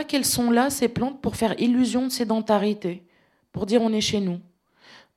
qu'elles 0.03 0.25
sont 0.25 0.51
là, 0.51 0.69
ces 0.69 0.87
plantes, 0.87 1.19
pour 1.19 1.35
faire 1.35 1.59
illusion 1.59 2.05
de 2.05 2.11
sédentarité, 2.11 3.01
pour 3.53 3.65
dire 3.65 3.81
on 3.81 3.91
est 3.91 4.01
chez 4.01 4.19
nous. 4.19 4.39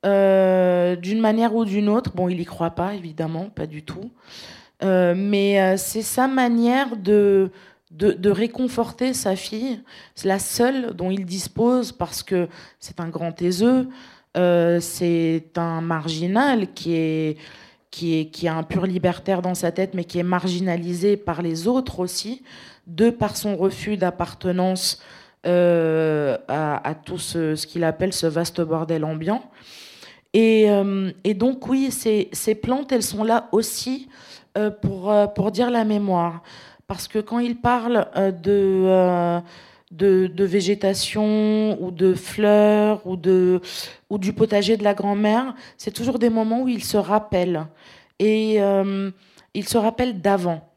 d'une 0.03 1.19
manière 1.19 1.53
ou 1.53 1.63
d'une 1.63 1.89
autre, 1.89 2.13
bon, 2.15 2.27
il 2.27 2.41
y 2.41 2.45
croit 2.45 2.71
pas, 2.71 2.95
évidemment, 2.95 3.51
pas 3.51 3.67
du 3.67 3.83
tout. 3.83 4.09
Euh, 4.83 5.13
mais 5.15 5.61
euh, 5.61 5.77
c'est 5.77 6.01
sa 6.01 6.27
manière 6.27 6.95
de, 6.97 7.51
de, 7.91 8.29
réconforter 8.29 9.13
sa 9.13 9.35
fille. 9.35 9.81
C'est 10.15 10.27
la 10.27 10.39
seule 10.39 10.93
dont 10.93 11.11
il 11.11 11.25
dispose 11.25 11.91
parce 11.91 12.23
que 12.23 12.47
c'est 12.79 12.99
un 12.99 13.09
grand 13.09 13.31
taiseux, 13.31 13.87
euh, 14.37 14.79
c'est 14.79 15.51
un 15.55 15.81
marginal 15.81 16.73
qui 16.73 16.95
est, 16.95 17.37
qui, 17.91 18.19
est, 18.19 18.25
qui 18.27 18.47
a 18.47 18.55
un 18.55 18.63
pur 18.63 18.85
libertaire 18.85 19.41
dans 19.41 19.55
sa 19.55 19.71
tête, 19.71 19.93
mais 19.93 20.03
qui 20.03 20.17
est 20.17 20.23
marginalisé 20.23 21.15
par 21.15 21.41
les 21.41 21.67
autres 21.67 21.99
aussi, 21.99 22.41
de 22.87 23.09
par 23.11 23.37
son 23.37 23.55
refus 23.55 23.97
d'appartenance 23.97 25.01
à, 25.43 26.95
tout 27.03 27.17
ce, 27.17 27.65
qu'il 27.65 27.83
appelle 27.83 28.13
ce 28.13 28.27
vaste 28.27 28.61
bordel 28.61 29.03
ambiant. 29.03 29.43
Et, 30.33 30.67
donc 31.35 31.67
oui, 31.67 31.91
ces, 31.91 32.55
plantes, 32.55 32.91
elles 32.91 33.03
sont 33.03 33.23
là 33.23 33.49
aussi 33.51 34.07
euh, 34.07 34.15
pour, 34.81 35.11
euh, 35.11 35.27
pour 35.27 35.51
dire 35.51 35.69
la 35.69 35.83
mémoire. 35.83 36.43
Parce 36.87 37.07
que 37.07 37.19
quand 37.19 37.39
il 37.39 37.55
parle 37.57 38.07
euh, 38.15 38.31
de, 38.31 39.41
de, 39.91 40.27
de, 40.27 40.43
végétation 40.43 41.81
ou 41.81 41.91
de 41.91 42.13
fleurs 42.13 43.05
ou, 43.05 43.15
de, 43.15 43.61
ou 44.09 44.17
du 44.17 44.33
potager 44.33 44.77
de 44.77 44.83
la 44.83 44.93
grand-mère, 44.93 45.55
c'est 45.77 45.91
toujours 45.91 46.19
des 46.19 46.29
moments 46.29 46.63
où 46.63 46.67
il 46.67 46.83
se 46.83 46.97
rappelle. 46.97 47.67
Et 48.19 48.57
il 49.55 49.67
se 49.67 49.77
rappelle 49.79 50.21
d'avant, 50.21 50.69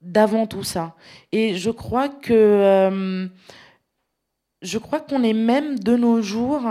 d'avant 0.00 0.46
tout 0.46 0.64
ça. 0.64 0.94
Et 1.30 1.56
je 1.56 1.70
crois 1.70 2.08
que 2.08 3.28
je 4.62 4.78
crois 4.78 5.00
qu'on 5.00 5.22
est 5.22 5.34
même 5.34 5.78
de 5.78 5.94
nos 5.94 6.22
jours 6.22 6.62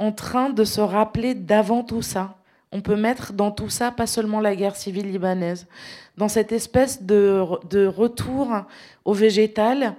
en 0.00 0.10
train 0.10 0.50
de 0.50 0.64
se 0.64 0.80
rappeler 0.80 1.34
d'avant 1.34 1.84
tout 1.84 2.02
ça 2.02 2.39
on 2.72 2.80
peut 2.80 2.96
mettre 2.96 3.32
dans 3.32 3.50
tout 3.50 3.68
ça 3.68 3.90
pas 3.90 4.06
seulement 4.06 4.40
la 4.40 4.54
guerre 4.54 4.76
civile 4.76 5.10
libanaise. 5.10 5.66
Dans 6.16 6.28
cette 6.28 6.52
espèce 6.52 7.02
de, 7.02 7.40
retour 7.86 8.64
au 9.04 9.12
végétal, 9.12 9.94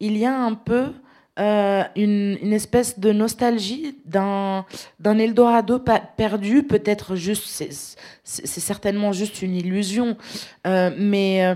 il 0.00 0.16
y 0.16 0.24
a 0.24 0.36
un 0.36 0.54
peu 0.54 0.92
euh, 1.38 1.84
une, 1.94 2.52
espèce 2.52 2.98
de 2.98 3.12
nostalgie 3.12 3.96
d'un 4.04 4.64
Eldorado 5.04 5.78
perdu, 6.16 6.64
peut-être 6.64 7.14
juste, 7.14 7.46
c'est 8.24 8.46
certainement 8.46 9.12
juste 9.12 9.42
une 9.42 9.54
illusion, 9.54 10.16
euh, 10.66 10.90
mais, 10.98 11.46
euh, 11.46 11.54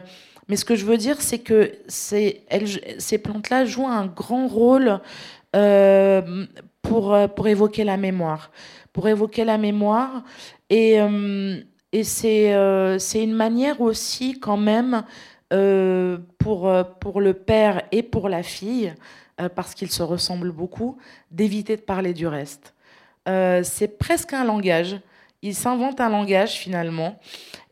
mais 0.49 0.57
ce 0.57 0.65
que 0.65 0.77
je 0.77 0.85
veux 0.85 0.99
dire, 0.99 1.21
c'est 1.21 1.41
que 1.41 1.73
ces 1.89 3.19
plantes-là 3.23 3.65
jouent 3.65 3.89
un 3.89 4.07
grand 4.07 4.47
rôle 4.47 5.01
pour, 6.83 7.17
pour 7.35 7.49
évoquer 7.49 7.85
la 7.85 7.97
mémoire 7.97 8.51
pour 8.93 9.09
évoquer 9.09 9.45
la 9.45 9.59
mémoire. 9.59 10.23
Et, 10.71 11.01
euh, 11.01 11.61
et 11.93 12.05
euh, 12.27 12.99
c'est 12.99 13.23
une 13.23 13.35
manière 13.35 13.81
aussi 13.81 14.39
quand 14.39 14.57
même 14.57 15.05
euh, 15.53 16.19
pour, 16.39 16.73
pour 17.01 17.21
le 17.21 17.35
père 17.35 17.83
et 17.93 18.03
pour 18.03 18.29
la 18.29 18.43
fille, 18.43 18.95
parce 19.57 19.75
qu'ils 19.75 19.91
se 19.91 20.03
ressemblent 20.03 20.53
beaucoup, 20.53 20.99
d'éviter 21.31 21.77
de 21.77 21.81
parler 21.81 22.15
du 22.15 22.27
reste. 22.27 22.75
c'est 23.27 23.99
presque 23.99 24.33
un 24.35 24.45
langage. 24.45 25.01
Il 25.43 25.55
s'invente 25.55 26.01
un 26.01 26.11
langage 26.11 26.53
finalement. 26.53 27.19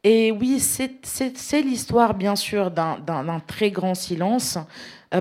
Et 0.02 0.32
oui, 0.32 0.58
c'est 0.58 1.62
l'histoire 1.62 2.14
bien 2.14 2.34
sûr 2.34 2.72
d'un 2.72 3.42
très 3.46 3.70
grand 3.70 3.94
silence, 3.94 4.58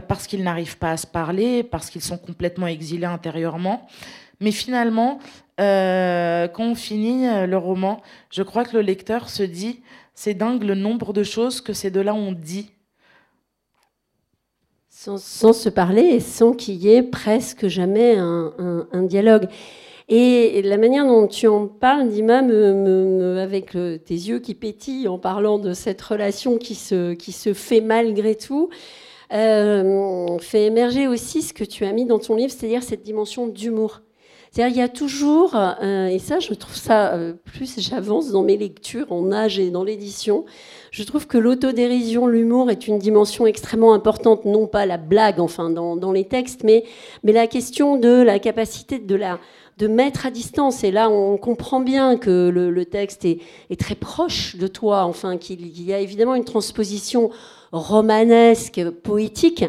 parce 0.07 0.25
qu'ils 0.25 0.43
n'arrivent 0.43 0.77
pas 0.77 0.91
à 0.91 0.97
se 0.97 1.05
parler, 1.05 1.63
parce 1.63 1.89
qu'ils 1.91 2.01
sont 2.01 2.17
complètement 2.17 2.67
exilés 2.67 3.05
intérieurement. 3.05 3.87
Mais 4.39 4.51
finalement, 4.51 5.19
euh, 5.59 6.47
quand 6.47 6.71
on 6.71 6.75
finit 6.75 7.27
euh, 7.27 7.45
le 7.45 7.57
roman, 7.57 8.01
je 8.31 8.43
crois 8.43 8.63
que 8.63 8.77
le 8.77 8.81
lecteur 8.81 9.29
se 9.29 9.43
dit 9.43 9.81
c'est 10.15 10.33
dingue 10.33 10.63
le 10.63 10.75
nombre 10.75 11.13
de 11.13 11.23
choses 11.23 11.61
que 11.61 11.73
ces 11.73 11.91
deux-là 11.91 12.13
ont 12.13 12.31
dit. 12.31 12.71
Sans, 14.89 15.17
se 15.17 15.69
parler 15.69 16.01
et 16.01 16.19
sans 16.19 16.51
qu'il 16.51 16.75
y 16.75 16.89
ait 16.89 17.03
presque 17.03 17.67
jamais 17.67 18.17
un, 18.17 19.03
dialogue. 19.03 19.47
Et 20.09 20.61
la 20.61 20.77
manière 20.77 21.05
dont 21.05 21.25
tu 21.25 21.47
en 21.47 21.67
parles, 21.67 22.09
Dima, 22.09 22.39
avec 23.41 23.71
tes 23.71 24.13
yeux 24.13 24.39
qui 24.39 24.55
pétillent 24.55 25.07
en 25.07 25.17
parlant 25.17 25.57
de 25.57 25.71
cette 25.71 26.01
relation 26.01 26.57
qui 26.57 26.75
se, 26.75 27.15
fait 27.53 27.79
malgré 27.79 28.35
tout, 28.35 28.69
euh, 29.31 30.37
fait 30.39 30.65
émerger 30.65 31.07
aussi 31.07 31.43
ce 31.43 31.53
que 31.53 31.63
tu 31.63 31.85
as 31.85 31.93
mis 31.93 32.05
dans 32.05 32.19
ton 32.19 32.35
livre, 32.35 32.51
c'est-à-dire 32.51 32.83
cette 32.83 33.03
dimension 33.03 33.47
d'humour. 33.47 34.01
C'est-à-dire, 34.51 34.75
il 34.75 34.79
y 34.79 34.83
a 34.83 34.89
toujours, 34.89 35.55
euh, 35.55 36.07
et 36.07 36.17
ça, 36.17 36.39
je 36.39 36.53
trouve 36.55 36.75
ça, 36.75 37.13
euh, 37.13 37.33
plus 37.33 37.79
j'avance 37.79 38.31
dans 38.31 38.41
mes 38.41 38.57
lectures, 38.57 39.11
en 39.11 39.31
âge 39.31 39.59
et 39.59 39.69
dans 39.69 39.83
l'édition, 39.83 40.45
je 40.89 41.03
trouve 41.03 41.27
que 41.27 41.37
l'autodérision, 41.37 42.25
l'humour 42.25 42.71
est 42.71 42.87
une 42.87 42.97
dimension 42.97 43.45
extrêmement 43.45 43.93
importante, 43.93 44.45
non 44.45 44.65
pas 44.65 44.87
la 44.87 44.97
blague, 44.97 45.39
enfin, 45.39 45.69
dans, 45.69 46.11
les 46.11 46.25
textes, 46.25 46.63
mais 46.63 46.83
la 47.23 47.45
question 47.45 47.97
de 47.97 48.23
la 48.23 48.39
capacité 48.39 48.97
de 48.97 49.15
la, 49.15 49.39
de 49.79 49.87
mettre 49.87 50.25
à 50.25 50.31
distance. 50.31 50.83
Et 50.83 50.91
là, 50.91 51.09
on 51.09 51.37
comprend 51.37 51.79
bien 51.79 52.17
que 52.17 52.49
le, 52.49 52.85
texte 52.85 53.25
est, 53.25 53.39
très 53.79 53.95
proche 53.95 54.55
de 54.57 54.67
toi, 54.67 55.03
enfin, 55.05 55.37
qu'il 55.37 55.81
y 55.81 55.93
a 55.93 55.99
évidemment 55.99 56.35
une 56.35 56.45
transposition 56.45 57.31
romanesque, 57.71 58.83
poétique, 59.03 59.63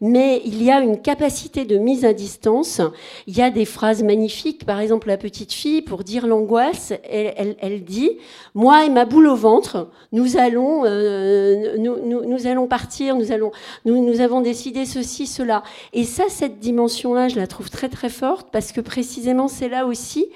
mais 0.00 0.42
il 0.44 0.62
y 0.62 0.70
a 0.70 0.80
une 0.80 1.00
capacité 1.00 1.64
de 1.64 1.76
mise 1.76 2.04
à 2.04 2.12
distance. 2.12 2.80
Il 3.26 3.36
y 3.36 3.42
a 3.42 3.50
des 3.50 3.64
phrases 3.64 4.02
magnifiques, 4.02 4.64
par 4.64 4.80
exemple 4.80 5.08
la 5.08 5.16
petite 5.16 5.52
fille, 5.52 5.82
pour 5.82 6.02
dire 6.02 6.26
l'angoisse, 6.26 6.92
elle, 7.04 7.84
dit, 7.84 8.10
moi 8.54 8.84
et 8.84 8.90
ma 8.90 9.04
boule 9.04 9.28
au 9.28 9.36
ventre, 9.36 9.90
nous 10.10 10.36
allons, 10.36 10.84
euh, 10.86 11.76
nous, 11.78 12.46
allons 12.46 12.66
partir, 12.66 13.16
nous, 13.16 13.30
allons, 13.32 13.52
nous, 13.84 14.04
nous 14.04 14.20
avons 14.20 14.40
décidé 14.40 14.86
ceci, 14.86 15.26
cela. 15.26 15.62
Et 15.92 16.04
ça, 16.04 16.24
cette 16.28 16.58
dimension-là, 16.58 17.28
je 17.28 17.36
la 17.36 17.46
trouve 17.46 17.70
très 17.70 17.88
très 17.88 18.08
forte, 18.08 18.48
parce 18.50 18.72
que 18.72 18.80
précisément, 18.80 19.46
c'est 19.52 19.68
là 19.68 19.86
aussi 19.86 20.26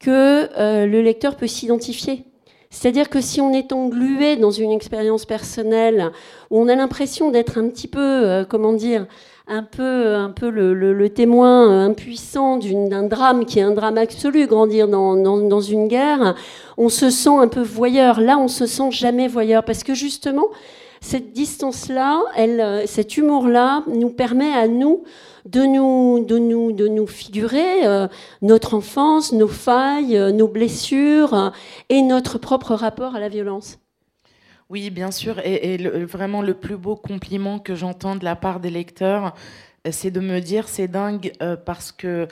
que 0.00 0.48
euh, 0.58 0.86
le 0.86 1.02
lecteur 1.02 1.36
peut 1.36 1.46
s'identifier. 1.46 2.24
C'est-à-dire 2.70 3.08
que 3.08 3.20
si 3.20 3.40
on 3.40 3.52
est 3.52 3.72
englué 3.72 4.36
dans 4.36 4.50
une 4.50 4.72
expérience 4.72 5.24
personnelle 5.24 6.10
où 6.50 6.60
on 6.60 6.68
a 6.68 6.74
l'impression 6.74 7.30
d'être 7.30 7.58
un 7.58 7.68
petit 7.68 7.88
peu, 7.88 8.00
euh, 8.00 8.44
comment 8.44 8.72
dire, 8.72 9.06
un 9.46 9.62
peu, 9.62 10.14
un 10.14 10.30
peu 10.30 10.50
le, 10.50 11.08
témoin 11.08 11.86
impuissant 11.86 12.58
d'un 12.58 13.04
drame 13.04 13.46
qui 13.46 13.58
est 13.58 13.62
un 13.62 13.70
drame 13.70 13.96
absolu, 13.96 14.46
grandir 14.46 14.88
dans, 14.88 15.16
dans, 15.16 15.60
une 15.60 15.88
guerre, 15.88 16.34
on 16.76 16.90
se 16.90 17.08
sent 17.08 17.30
un 17.38 17.48
peu 17.48 17.62
voyeur. 17.62 18.20
Là, 18.20 18.36
on 18.38 18.48
se 18.48 18.66
sent 18.66 18.90
jamais 18.90 19.26
voyeur 19.26 19.64
parce 19.64 19.82
que 19.82 19.94
justement, 19.94 20.48
cette 21.00 21.32
distance-là, 21.32 22.20
euh, 22.38 22.82
cet 22.86 23.16
humour-là, 23.16 23.84
nous 23.88 24.10
permet 24.10 24.52
à 24.52 24.68
nous 24.68 25.04
de 25.50 25.62
nous, 25.62 26.24
de 26.24 26.38
nous, 26.38 26.72
de 26.72 26.88
nous 26.88 27.06
figurer 27.06 27.86
euh, 27.86 28.06
notre 28.42 28.74
enfance, 28.74 29.32
nos 29.32 29.48
failles, 29.48 30.16
euh, 30.16 30.30
nos 30.30 30.48
blessures 30.48 31.32
euh, 31.32 31.50
et 31.88 32.02
notre 32.02 32.38
propre 32.38 32.74
rapport 32.74 33.14
à 33.14 33.20
la 33.20 33.28
violence. 33.28 33.78
Oui, 34.68 34.90
bien 34.90 35.10
sûr. 35.10 35.38
Et, 35.46 35.78
vraiment, 36.04 36.42
le 36.42 36.52
plus 36.52 36.76
beau 36.76 36.96
compliment 36.96 37.58
que 37.58 37.74
j'entends 37.74 38.16
de 38.16 38.24
la 38.24 38.36
part 38.36 38.60
des 38.60 38.68
lecteurs, 38.68 39.34
c'est 39.90 40.10
de 40.10 40.20
me 40.20 40.40
dire 40.40 40.68
c'est 40.68 40.88
dingue 40.88 41.32
parce 41.64 41.90
que 41.90 42.28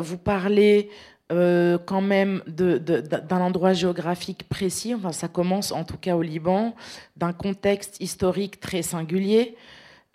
vous 0.00 0.18
parlez 0.18 0.90
quand 1.28 2.00
même 2.00 2.42
d'un 2.48 3.40
endroit 3.40 3.72
géographique 3.72 4.48
précis, 4.48 4.96
enfin 4.96 5.12
ça 5.12 5.28
commence 5.28 5.70
en 5.70 5.84
tout 5.84 5.96
cas 5.96 6.16
au 6.16 6.22
Liban, 6.22 6.74
d'un 7.16 7.32
contexte 7.32 8.00
historique 8.00 8.58
très 8.58 8.82
singulier, 8.82 9.54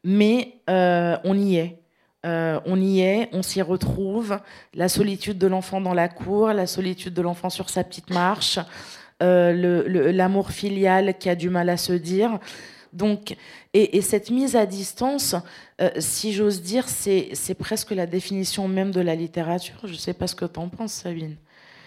mais 0.04 0.60
on 0.68 1.38
y 1.38 1.56
est. 1.56 1.85
Euh, 2.25 2.60
on 2.65 2.82
y 2.82 3.01
est, 3.01 3.29
on 3.34 3.44
s'y 3.44 3.62
retrouve. 3.62 4.39
La 4.74 4.89
solitude 4.89 5.38
de 5.38 5.48
l'enfant 5.48 5.79
dans 5.79 5.94
la 5.94 6.10
cour, 6.10 6.48
la 6.48 6.65
solitude 6.65 7.13
de 7.13 7.22
l'enfant 7.22 7.50
sur 7.50 7.70
sa 7.70 7.84
petite 7.84 8.10
marche, 8.10 8.60
euh, 9.22 10.12
l'amour 10.12 10.51
filial 10.51 11.17
qui 11.17 11.29
a 11.29 11.36
du 11.36 11.50
mal 11.50 11.70
à 11.70 11.77
se 11.77 11.94
dire. 11.94 12.39
Donc, 12.94 13.36
et, 13.74 14.01
cette 14.01 14.32
mise 14.32 14.55
à 14.55 14.65
distance, 14.65 15.36
euh, 15.82 15.89
si 16.00 16.32
j'ose 16.32 16.62
dire, 16.62 16.88
c'est 16.88 17.58
presque 17.60 17.91
la 17.91 18.05
définition 18.05 18.67
même 18.67 18.91
de 18.91 19.01
la 19.01 19.15
littérature. 19.15 19.75
Je 19.84 19.91
ne 19.91 19.98
sais 19.98 20.13
pas 20.13 20.27
ce 20.27 20.36
que 20.36 20.46
tu 20.46 20.60
en 20.60 20.70
penses, 20.70 20.94
Sabine. 20.94 21.36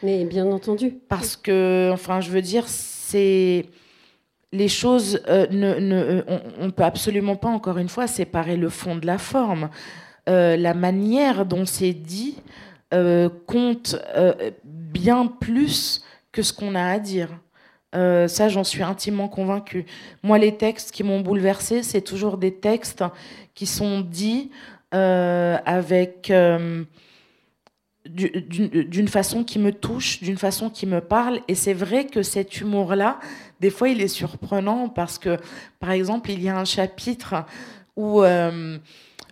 Mais 0.02 0.25
bien 0.25 0.47
entendu. 0.47 0.95
Parce 1.09 1.35
que, 1.35 1.90
enfin, 1.92 2.21
je 2.21 2.30
veux 2.30 2.42
dire, 2.42 2.64
c'est 2.68 3.66
les 4.52 4.68
choses, 4.68 5.21
ne, 5.28 6.23
on, 6.59 6.66
ne 6.66 6.71
peut 6.71 6.85
absolument 6.85 7.37
pas, 7.37 7.49
encore 7.49 7.78
une 7.78 7.88
fois, 7.88 8.07
séparer 8.07 8.57
le 8.57 8.68
fond 8.68 8.95
de 8.95 9.07
la 9.07 9.18
forme. 9.18 9.71
Euh, 10.28 10.56
la 10.56 10.75
manière 10.75 11.47
dont 11.47 11.64
c'est 11.64 11.94
dit 11.94 12.37
euh, 12.92 13.30
compte 13.47 13.97
euh, 14.14 14.50
bien 14.64 15.26
plus 15.26 16.04
que 16.32 16.42
ce 16.42 16.52
qu'on 16.52 16.75
a 16.75 16.85
à 16.85 16.99
dire. 16.99 17.30
ça, 17.92 18.49
j'en 18.49 18.64
suis 18.64 18.82
intimement 18.82 19.28
convaincue. 19.28 19.87
Moi, 20.23 20.38
les 20.38 20.56
textes 20.56 20.92
qui 20.92 21.02
m'ont 21.02 21.20
bouleversée, 21.20 21.82
c'est 21.82 22.02
toujours 22.02 22.37
des 22.37 22.54
textes 22.54 23.02
qui 23.54 23.66
sont 23.66 24.00
dits 24.00 24.50
avec 24.92 26.30
d'une 28.04 29.08
façon 29.08 29.42
qui 29.42 29.58
me 29.58 29.73
touche, 29.73 30.20
d'une 30.23 30.37
façon 30.37 30.68
qui 30.70 30.87
me 30.87 31.00
parle. 31.00 31.40
Et 31.49 31.54
c'est 31.54 31.75
vrai 31.75 32.06
que 32.06 32.23
cet 32.23 32.61
humour-là, 32.61 33.18
des 33.61 33.70
fois, 33.70 33.88
il 33.88 34.02
est 34.02 34.08
surprenant 34.08 34.90
parce 34.90 35.18
que, 35.18 35.38
par 35.80 35.90
exemple, 35.90 36.30
il 36.30 36.42
y 36.42 36.49
a 36.49 36.58
un 36.58 36.66
chapitre 36.66 37.47
où 37.99 38.23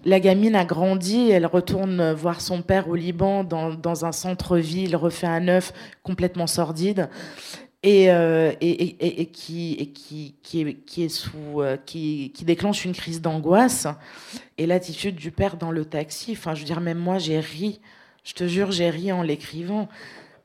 la 0.07 0.21
gamine 0.21 0.55
a 0.55 0.65
grandi, 0.65 1.31
elle 1.31 1.47
retourne 1.47 2.13
voir 2.13 2.41
son 2.41 2.63
père 2.63 2.89
au 2.89 2.95
Liban 2.95 3.43
dans, 3.43 4.05
un 4.05 4.13
centre-ville 4.13 4.95
refait 4.95 5.27
à 5.27 5.41
neuf, 5.41 5.73
complètement 6.05 6.47
sordide. 6.47 7.09
Et, 7.83 8.11
euh, 8.11 8.53
qui, 9.33 9.93
qui, 9.93 11.03
est 11.03 11.09
sous, 11.09 11.61
euh, 11.61 11.77
qui, 11.85 12.33
déclenche 12.43 12.85
une 12.85 12.93
crise 12.93 13.21
d'angoisse. 13.21 13.89
Et 14.59 14.67
l'attitude 14.67 15.17
du 15.17 15.31
père 15.33 15.57
dans 15.57 15.73
le 15.73 15.85
taxi, 15.85 16.33
enfin, 16.33 16.55
je 16.55 16.61
veux 16.61 16.67
dire, 16.67 16.81
même 16.81 16.99
moi, 16.99 17.19
j'ai 17.19 17.41
ri. 17.41 17.81
Je 18.23 18.33
te 18.33 18.47
jure, 18.47 18.71
j'ai 18.71 18.91
ri 18.91 19.13
en 19.13 19.23
l'écrivant. 19.23 19.89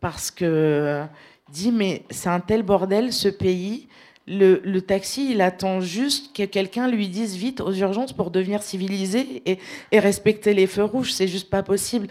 Parce 0.02 0.32
que, 0.32 1.04
dit, 1.52 1.72
mais 1.72 2.04
c'est 2.10 2.30
un 2.30 2.40
tel 2.40 2.64
bordel, 2.64 3.14
ce 3.14 3.28
pays. 3.28 3.88
Le, 4.34 4.80
taxi, 4.80 5.32
il 5.32 5.42
attend 5.42 5.82
juste 5.82 6.34
que 6.34 6.44
quelqu'un 6.44 6.88
lui 6.88 7.10
dise 7.10 7.36
vite 7.36 7.60
aux 7.60 7.74
urgences 7.74 8.14
pour 8.14 8.32
devenir 8.32 8.64
civilisé 8.64 9.44
et, 9.46 10.00
respecter 10.00 10.54
les 10.54 10.68
feux 10.68 10.86
rouges. 10.86 11.12
C'est 11.12 11.28
juste 11.28 11.50
pas 11.50 11.64
possible. 11.64 12.08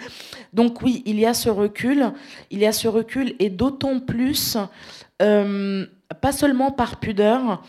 Donc 0.53 0.83
oui, 0.83 1.03
il 1.07 1.19
y 1.19 1.25
a 1.25 1.33
ce 1.33 1.49
recul. 1.49 2.13
Il 2.51 2.59
y 2.59 2.67
a 2.67 2.73
ce 2.73 2.89
recul 2.89 3.35
et 3.39 3.49
d'autant 3.49 4.01
plus, 4.01 4.59
euh, 5.23 5.87
pas 6.21 6.33
seulement 6.33 6.71
par 6.71 7.01
pudeur, 7.01 7.63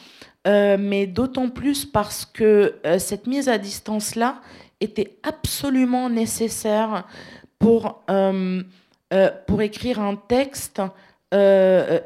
euh, 0.47 0.75
mais 0.77 1.07
d'autant 1.07 1.47
plus 1.49 1.85
parce 1.85 2.25
que 2.25 2.75
euh, 2.85 2.99
cette 2.99 3.27
mise 3.27 3.47
à 3.47 3.57
distance-là 3.57 4.41
était 4.81 5.15
absolument 5.23 6.09
nécessaire 6.09 7.07
pour 7.57 8.01
écrire 9.61 10.01
un 10.01 10.15
texte 10.17 10.81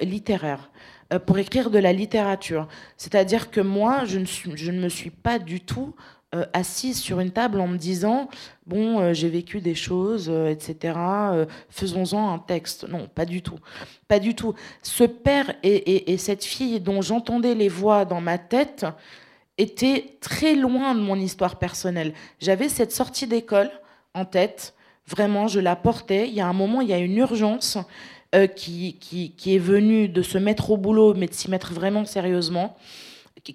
littéraire. 0.02 0.70
Euh, 1.14 1.20
pour 1.20 1.38
écrire 1.38 1.70
de 1.70 1.78
la 1.78 1.94
littérature. 1.94 2.68
C'est-à-dire 2.98 3.52
que 3.52 3.62
moi, 3.62 4.06
je 4.06 4.18
ne, 4.18 4.82
me 4.82 4.90
suis 4.90 5.12
pas 5.12 5.38
du 5.38 5.62
tout 5.62 5.94
euh, 6.34 6.46
assise 6.54 7.00
sur 7.00 7.20
une 7.20 7.30
table 7.30 7.60
en 7.60 7.68
me 7.68 7.78
disant 7.78 8.28
bon, 8.66 9.00
euh, 9.00 9.14
j'ai 9.14 9.30
vécu 9.30 9.62
des 9.62 9.76
choses, 9.76 10.30
etc. 10.30 10.98
Faisons-en 11.70 12.34
un 12.34 12.40
texte. 12.40 12.90
Non, 12.90 13.08
pas 13.08 13.26
du 13.26 13.44
tout, 13.44 13.60
pas 14.08 14.18
du 14.18 14.34
tout. 14.34 14.56
Ce 14.82 15.04
père 15.04 15.54
et, 15.62 16.12
et 16.12 16.18
cette 16.18 16.44
fille 16.44 16.80
dont 16.80 17.04
j'entendais 17.04 17.54
les 17.54 17.70
voix 17.70 18.06
dans 18.06 18.22
ma 18.22 18.40
tête 18.40 18.88
étaient 19.60 20.18
très 20.22 20.56
loin 20.56 20.96
de 20.96 21.02
mon 21.02 21.18
histoire 21.18 21.58
personnelle. 21.58 22.14
J'avais 22.40 22.68
cette 22.68 22.92
sortie 22.92 23.28
d'école 23.28 23.70
en 24.16 24.26
tête. 24.26 24.74
Vraiment, 25.08 25.48
je 25.48 25.60
la 25.60 25.76
portais. 25.76 26.28
Il 26.28 26.34
y 26.34 26.42
a 26.42 26.48
un 26.48 26.54
moment, 26.54 26.82
il 26.82 26.90
y 26.90 26.94
a 26.94 26.98
une 26.98 27.18
urgence. 27.18 27.78
Euh, 28.36 28.48
qui, 28.48 28.98
qui, 29.00 29.56
est 29.56 29.60
venu 29.60 30.10
de 30.10 30.22
se 30.22 30.38
mettre 30.38 30.72
au 30.72 30.76
boulot, 30.76 31.14
mais 31.14 31.28
de 31.28 31.34
s'y 31.34 31.50
mettre 31.50 31.72
vraiment 31.72 32.04
sérieusement. 32.04 32.76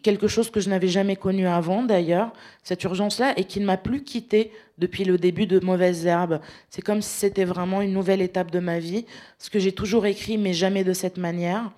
Quelque 0.02 0.26
chose 0.26 0.48
que 0.48 0.58
je 0.58 0.70
n'avais 0.70 0.88
jamais 0.88 1.16
connu 1.16 1.46
avant, 1.46 1.82
d'ailleurs, 1.82 2.32
cette 2.62 2.82
urgence-là, 2.84 3.34
et 3.36 3.44
qui 3.44 3.60
ne 3.60 3.66
m'a 3.66 3.76
plus 3.76 4.02
quitté 4.04 4.52
depuis 4.78 5.04
le 5.04 5.18
début 5.18 5.46
de 5.46 5.60
Mauvaises 5.60 6.06
Herbes. 6.06 6.40
C'est 6.70 6.80
comme 6.80 7.02
si 7.02 7.10
c'était 7.10 7.44
vraiment 7.44 7.82
une 7.82 7.92
nouvelle 7.92 8.22
étape 8.22 8.50
de 8.50 8.58
ma 8.58 8.78
vie, 8.78 9.04
ce 9.38 9.50
que 9.50 9.58
j'ai 9.58 9.72
toujours 9.72 10.06
écrit, 10.06 10.38
mais 10.38 10.54
jamais 10.54 10.82
de 10.82 10.94
cette 10.94 11.18
manière. 11.18 11.72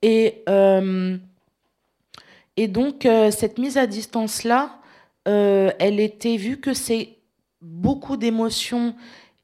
Et, 0.00 0.44
euh, 0.48 1.16
et 2.56 2.68
donc, 2.68 3.06
euh, 3.06 3.32
cette 3.32 3.58
mise 3.58 3.76
à 3.76 3.88
distance-là, 3.88 4.76
elle 5.24 5.98
était 5.98 6.36
vue 6.36 6.58
que 6.58 6.74
c'est 6.74 7.16
beaucoup 7.60 8.16
d'émotions 8.16 8.94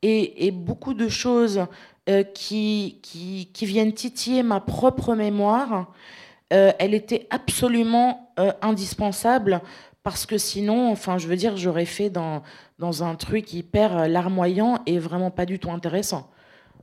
et, 0.02 0.46
et, 0.46 0.50
beaucoup 0.50 0.94
de 0.94 1.08
choses 1.08 1.66
euh, 2.08 2.22
qui, 2.22 3.00
qui, 3.02 3.66
viennent 3.66 3.92
titiller 3.92 4.44
ma 4.44 4.60
propre 4.60 5.16
mémoire, 5.16 5.92
euh, 6.52 6.70
elle 6.78 6.94
était 6.94 7.26
absolument 7.30 8.30
euh, 8.38 8.52
indispensable 8.62 9.60
parce 10.04 10.24
que 10.24 10.38
sinon, 10.38 10.92
enfin, 10.92 11.18
je 11.18 11.26
veux 11.26 11.34
dire, 11.34 11.56
j'aurais 11.56 11.84
fait 11.84 12.08
dans, 12.08 12.44
dans 12.78 13.02
un 13.02 13.16
truc 13.16 13.52
hyper 13.52 14.08
larmoyant 14.08 14.78
et 14.86 15.00
vraiment 15.00 15.32
pas 15.32 15.46
du 15.46 15.58
tout 15.58 15.72
intéressant, 15.72 16.30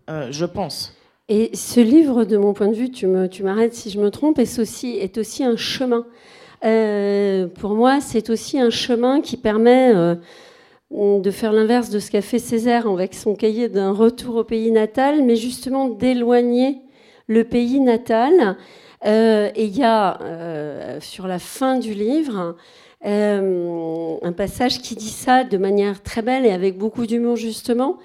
je 0.09 0.43
pense. 0.43 0.93
Et 1.29 1.55
ce 1.55 1.79
livre, 1.79 2.25
de 2.25 2.35
mon 2.35 2.51
point 2.51 2.67
de 2.67 2.75
vue, 2.75 2.91
tu 2.91 3.07
m'arrêtes 3.07 3.71
tu 3.71 3.79
si 3.79 3.89
je 3.91 4.01
me 4.01 4.11
trompe, 4.11 4.39
est 4.39 4.59
aussi, 4.59 4.97
est 4.97 5.17
aussi 5.17 5.45
un 5.45 5.55
chemin. 5.55 6.05
pour 6.59 7.75
moi, 7.75 8.01
c'est 8.01 8.29
aussi 8.29 8.59
un 8.59 8.69
chemin 8.69 9.21
qui 9.21 9.37
permet 9.37 9.93
de 10.91 11.31
faire 11.31 11.53
l'inverse 11.53 11.89
de 11.89 11.99
ce 11.99 12.11
qu'a 12.11 12.21
fait 12.21 12.39
Césaire 12.39 12.87
avec 12.87 13.13
son 13.13 13.35
cahier 13.35 13.67
d'un 13.69 13.91
retour 13.91 14.35
au 14.35 14.43
pays 14.43 14.71
natal, 14.71 15.23
mais 15.23 15.35
justement 15.35 15.89
d'éloigner 15.89 16.81
le 17.27 17.43
pays 17.43 17.79
natal. 17.79 18.57
Euh, 19.05 19.49
et 19.55 19.65
il 19.65 19.77
y 19.77 19.83
a 19.83 20.21
euh, 20.21 20.99
sur 21.01 21.27
la 21.27 21.39
fin 21.39 21.77
du 21.77 21.93
livre 21.93 22.55
euh, 23.05 24.15
un 24.21 24.31
passage 24.31 24.81
qui 24.81 24.95
dit 24.95 25.09
ça 25.09 25.43
de 25.43 25.57
manière 25.57 26.01
très 26.01 26.21
belle 26.21 26.45
et 26.45 26.51
avec 26.51 26.77
beaucoup 26.77 27.05
d'humour 27.05 27.35
justement. 27.35 27.97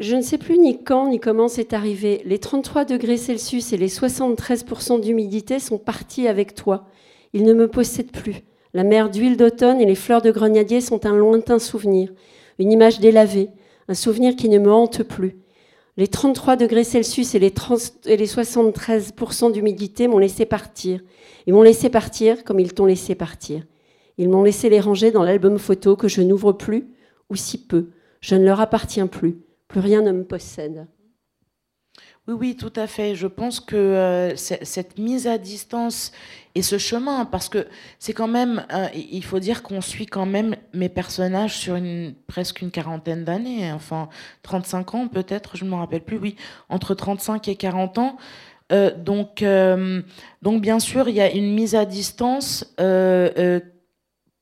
Je 0.00 0.16
ne 0.16 0.22
sais 0.22 0.38
plus 0.38 0.58
ni 0.58 0.82
quand 0.82 1.08
ni 1.08 1.20
comment 1.20 1.48
c'est 1.48 1.72
arrivé. 1.72 2.20
Les 2.24 2.38
33 2.38 2.84
degrés 2.84 3.16
Celsius 3.16 3.72
et 3.72 3.76
les 3.76 3.88
73% 3.88 5.00
d'humidité 5.00 5.58
sont 5.58 5.78
partis 5.78 6.28
avec 6.28 6.54
toi. 6.54 6.86
Ils 7.32 7.44
ne 7.44 7.54
me 7.54 7.68
possèdent 7.68 8.12
plus. 8.12 8.42
La 8.76 8.84
mer 8.84 9.08
d'huile 9.08 9.38
d'automne 9.38 9.80
et 9.80 9.86
les 9.86 9.94
fleurs 9.94 10.20
de 10.20 10.30
grenadier 10.30 10.82
sont 10.82 11.06
un 11.06 11.16
lointain 11.16 11.58
souvenir, 11.58 12.12
une 12.58 12.70
image 12.70 13.00
délavée, 13.00 13.48
un 13.88 13.94
souvenir 13.94 14.36
qui 14.36 14.50
ne 14.50 14.58
me 14.58 14.70
hante 14.70 15.02
plus. 15.02 15.38
Les 15.96 16.08
33 16.08 16.56
degrés 16.56 16.84
Celsius 16.84 17.34
et 17.34 17.38
les, 17.38 17.48
73% 17.48 19.50
d'humidité 19.50 20.08
m'ont 20.08 20.18
laissé 20.18 20.44
partir. 20.44 21.00
Ils 21.46 21.54
m'ont 21.54 21.62
laissé 21.62 21.88
partir 21.88 22.44
comme 22.44 22.60
ils 22.60 22.74
t'ont 22.74 22.84
laissé 22.84 23.14
partir. 23.14 23.62
Ils 24.18 24.28
m'ont 24.28 24.42
laissé 24.42 24.68
les 24.68 24.80
ranger 24.80 25.10
dans 25.10 25.24
l'album 25.24 25.58
photo 25.58 25.96
que 25.96 26.08
je 26.08 26.20
n'ouvre 26.20 26.52
plus, 26.52 26.86
ou 27.30 27.34
si 27.34 27.66
peu. 27.66 27.86
Je 28.20 28.34
ne 28.34 28.44
leur 28.44 28.60
appartiens 28.60 29.06
plus. 29.06 29.38
Plus 29.68 29.80
rien 29.80 30.02
ne 30.02 30.12
me 30.12 30.24
possède. 30.24 30.86
Oui, 32.28 32.34
oui, 32.34 32.56
tout 32.56 32.72
à 32.74 32.88
fait. 32.88 33.14
Je 33.14 33.28
pense 33.28 33.60
que 33.60 33.76
euh, 33.76 34.34
cette 34.34 34.98
mise 34.98 35.28
à 35.28 35.38
distance 35.38 36.10
et 36.56 36.62
ce 36.62 36.76
chemin, 36.76 37.24
parce 37.24 37.48
que 37.48 37.68
c'est 38.00 38.14
quand 38.14 38.26
même, 38.26 38.66
euh, 38.72 38.88
il 38.94 39.22
faut 39.22 39.38
dire 39.38 39.62
qu'on 39.62 39.80
suit 39.80 40.06
quand 40.06 40.26
même 40.26 40.56
mes 40.74 40.88
personnages 40.88 41.56
sur 41.56 41.78
presque 42.26 42.62
une 42.62 42.72
quarantaine 42.72 43.24
d'années, 43.24 43.70
enfin 43.70 44.08
35 44.42 44.94
ans 44.94 45.06
peut-être, 45.08 45.56
je 45.56 45.64
ne 45.64 45.70
me 45.70 45.76
rappelle 45.76 46.02
plus, 46.02 46.16
oui, 46.16 46.34
entre 46.68 46.94
35 46.94 47.46
et 47.46 47.54
40 47.54 47.98
ans. 47.98 48.16
Euh, 48.72 48.90
donc, 48.96 49.44
donc 50.42 50.60
bien 50.60 50.80
sûr, 50.80 51.08
il 51.08 51.14
y 51.14 51.20
a 51.20 51.30
une 51.30 51.54
mise 51.54 51.76
à 51.76 51.84
distance 51.84 52.74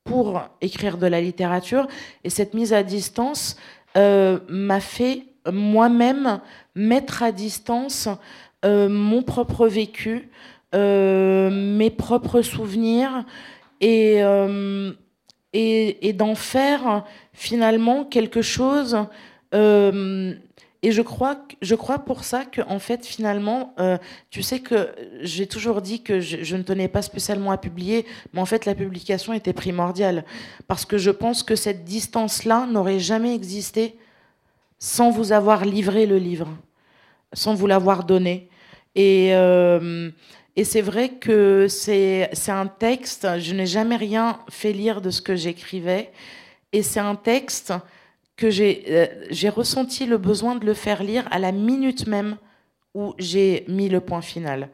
pour 0.05 0.41
écrire 0.63 0.97
de 0.97 1.07
la 1.07 1.21
littérature, 1.21 1.87
et 2.23 2.31
cette 2.31 2.55
mise 2.55 2.73
à 2.73 2.83
distance 2.83 3.57
m'a 3.95 4.81
fait 4.81 5.34
moi-même 5.51 6.41
mettre 6.75 7.23
à 7.23 7.33
distance 7.33 8.09
euh, 8.65 8.89
mon 8.89 9.23
propre 9.23 9.69
vécu, 9.69 10.31
euh, 10.75 11.51
mes 11.51 11.91
propres 11.91 12.41
souvenirs 12.41 13.25
et, 13.81 14.23
euh, 14.23 14.93
et, 15.53 16.13
d'en 16.15 16.35
faire 16.35 17.05
finalement 17.33 18.05
quelque 18.05 18.41
chose. 18.41 18.97
et 19.53 20.93
je 20.93 21.03
crois, 21.03 21.37
je 21.63 21.75
crois 21.75 21.99
pour 21.99 22.25
ça 22.25 22.45
que, 22.45 22.63
en 22.63 22.79
fait, 22.79 23.05
finalement, 23.05 23.75
tu 24.31 24.43
sais 24.43 24.61
que 24.61 24.89
j'ai 25.21 25.47
toujours 25.47 25.83
dit 25.83 26.03
que 26.03 26.21
je, 26.21 26.57
ne 26.57 26.63
tenais 26.63 26.89
pas 26.89 27.03
spécialement 27.03 27.51
à 27.51 27.59
publier, 27.59 28.07
mais 28.33 28.41
en 28.41 28.47
fait, 28.47 28.65
la 28.65 28.75
publication 28.75 29.33
était 29.33 29.53
primordiale. 29.53 30.25
Parce 30.67 30.85
que 30.87 30.99
je 30.99 31.11
pense 31.11 31.43
que 31.43 31.55
cette 31.55 31.85
distance-là 31.85 32.67
n'aurait 32.67 32.99
jamais 33.01 33.35
existé 33.35 33.97
sans 34.85 35.11
vous 35.11 35.33
avoir 35.33 35.65
livré 35.65 36.05
le 36.05 36.19
livre, 36.19 36.47
sans 37.33 37.55
vous 37.55 37.67
l'avoir 37.67 38.05
donné. 38.05 38.51
Et, 38.95 39.31
euh, 39.33 40.11
et 40.57 40.65
c'est 40.65 40.83
vrai 40.83 41.09
que 41.09 41.69
c'est 41.71 42.29
un 42.49 42.67
texte, 42.67 43.27
je 43.39 43.55
n'ai 43.55 43.65
jamais 43.65 43.97
rien 43.97 44.41
fait 44.51 44.75
lire 44.75 45.01
de 45.01 45.09
ce 45.09 45.23
que 45.23 45.37
j'écrivais, 45.37 46.13
et 46.75 46.83
c'est 46.83 47.01
un 47.01 47.15
texte 47.15 47.73
que 48.37 48.47
euh, 48.47 49.07
j'ai 49.31 49.49
ressenti 49.49 50.05
le 50.05 50.19
besoin 50.19 50.55
de 50.55 50.67
le 50.67 50.75
faire 50.75 51.03
lire 51.03 51.27
à 51.31 51.39
la 51.39 51.51
minute 51.51 52.07
même 52.07 52.37
où 52.93 53.15
j'ai 53.19 53.65
mis 53.69 53.89
le 53.89 54.03
point 54.03 54.21
final. 54.21 54.69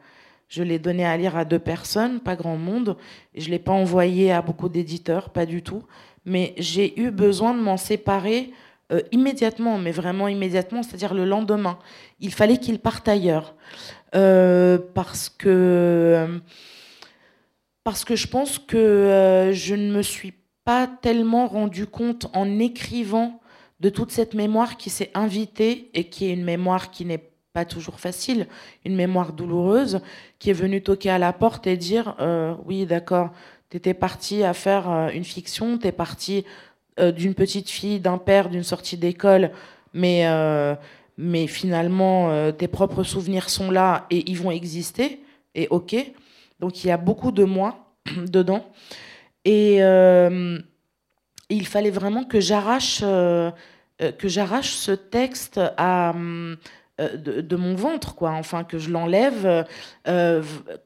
Je 0.49 0.61
l'ai 0.61 0.77
donné 0.77 1.05
à 1.05 1.15
lire 1.15 1.37
à 1.37 1.45
deux 1.45 1.57
personnes, 1.57 2.19
pas 2.19 2.35
grand 2.35 2.57
monde. 2.57 2.97
Je 3.33 3.45
ne 3.45 3.51
l'ai 3.51 3.59
pas 3.59 3.71
envoyé 3.71 4.33
à 4.33 4.41
beaucoup 4.41 4.67
d'éditeurs, 4.67 5.29
pas 5.29 5.45
du 5.45 5.63
tout. 5.63 5.83
Mais 6.25 6.53
j'ai 6.57 6.99
eu 6.99 7.11
besoin 7.11 7.53
de 7.53 7.61
m'en 7.61 7.77
séparer 7.77 8.51
euh, 8.91 9.01
immédiatement, 9.11 9.77
mais 9.77 9.91
vraiment 9.91 10.27
immédiatement, 10.27 10.83
c'est-à-dire 10.83 11.13
le 11.13 11.23
lendemain. 11.23 11.79
Il 12.19 12.33
fallait 12.33 12.57
qu'il 12.57 12.79
parte 12.79 13.07
ailleurs. 13.07 13.55
Euh, 14.15 14.77
parce 14.93 15.29
que 15.29 16.41
parce 17.85 18.03
que 18.03 18.15
je 18.17 18.27
pense 18.27 18.59
que 18.59 18.77
euh, 18.77 19.53
je 19.53 19.75
ne 19.75 19.91
me 19.93 20.01
suis 20.01 20.33
pas 20.65 20.87
tellement 20.87 21.47
rendu 21.47 21.87
compte 21.87 22.27
en 22.33 22.59
écrivant 22.59 23.39
de 23.79 23.89
toute 23.89 24.11
cette 24.11 24.33
mémoire 24.33 24.75
qui 24.75 24.89
s'est 24.89 25.11
invitée 25.13 25.89
et 25.93 26.09
qui 26.09 26.25
est 26.25 26.33
une 26.33 26.43
mémoire 26.43 26.91
qui 26.91 27.05
n'est 27.05 27.31
pas 27.53 27.63
toujours 27.63 27.99
facile, 27.99 28.47
une 28.85 28.95
mémoire 28.95 29.31
douloureuse, 29.31 30.01
qui 30.37 30.49
est 30.49 30.53
venue 30.53 30.83
toquer 30.83 31.09
à 31.09 31.17
la 31.17 31.33
porte 31.33 31.65
et 31.65 31.77
dire 31.77 32.15
oui 32.65 32.85
d'accord, 32.85 33.31
tu 33.69 33.77
étais 33.77 33.93
parti 33.93 34.43
à 34.43 34.53
faire 34.53 35.09
une 35.13 35.23
fiction, 35.23 35.77
tu 35.77 35.87
es 35.87 35.91
parti 35.91 36.45
euh, 36.99 37.13
d'une 37.13 37.33
petite 37.33 37.69
fille, 37.69 38.01
d'un 38.01 38.17
père, 38.17 38.49
d'une 38.49 38.63
sortie 38.63 38.97
d'école, 38.97 39.51
mais, 39.93 40.27
euh, 40.27 40.75
mais 41.17 41.47
finalement, 41.47 42.29
euh, 42.31 42.51
tes 42.51 42.67
propres 42.67 43.03
souvenirs 43.03 43.49
sont 43.49 43.71
là 43.71 44.07
et 44.09 44.29
ils 44.29 44.37
vont 44.37 44.51
exister, 44.51 45.21
et 45.55 45.69
ok. 45.69 45.95
Donc 46.59 46.83
il 46.83 46.87
y 46.87 46.91
a 46.91 46.97
beaucoup 46.97 47.31
de 47.31 47.45
moi 47.45 47.93
dedans. 48.27 48.65
Et 49.45 49.77
il 49.77 51.67
fallait 51.67 51.89
vraiment 51.89 52.25
que 52.25 52.39
j'arrache 52.39 52.99
que 53.01 54.27
j'arrache 54.27 54.71
ce 54.71 54.91
texte 54.91 55.59
à, 55.77 56.13
de, 56.99 57.41
de, 57.41 57.55
mon 57.55 57.73
ventre, 57.73 58.13
quoi. 58.15 58.31
Enfin, 58.31 58.63
que 58.63 58.77
je 58.77 58.91
l'enlève 58.91 59.65